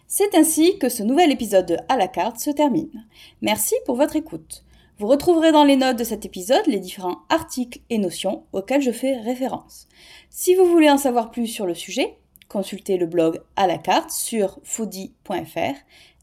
C'est 0.06 0.34
ainsi 0.34 0.78
que 0.78 0.88
ce 0.88 1.02
nouvel 1.02 1.32
épisode 1.32 1.66
de 1.66 1.76
À 1.88 1.96
la 1.96 2.08
carte 2.08 2.38
se 2.38 2.50
termine. 2.50 3.06
Merci 3.42 3.74
pour 3.84 3.96
votre 3.96 4.16
écoute. 4.16 4.64
Vous 4.98 5.08
retrouverez 5.08 5.50
dans 5.50 5.64
les 5.64 5.74
notes 5.74 5.98
de 5.98 6.04
cet 6.04 6.24
épisode 6.24 6.66
les 6.68 6.78
différents 6.78 7.22
articles 7.28 7.80
et 7.90 7.98
notions 7.98 8.44
auxquels 8.52 8.80
je 8.80 8.92
fais 8.92 9.16
référence. 9.16 9.88
Si 10.30 10.54
vous 10.54 10.66
voulez 10.66 10.88
en 10.88 10.98
savoir 10.98 11.32
plus 11.32 11.48
sur 11.48 11.66
le 11.66 11.74
sujet, 11.74 12.16
consultez 12.48 12.96
le 12.96 13.06
blog 13.06 13.40
à 13.56 13.66
la 13.66 13.76
carte 13.76 14.10
sur 14.10 14.60
foodie.fr, 14.62 15.74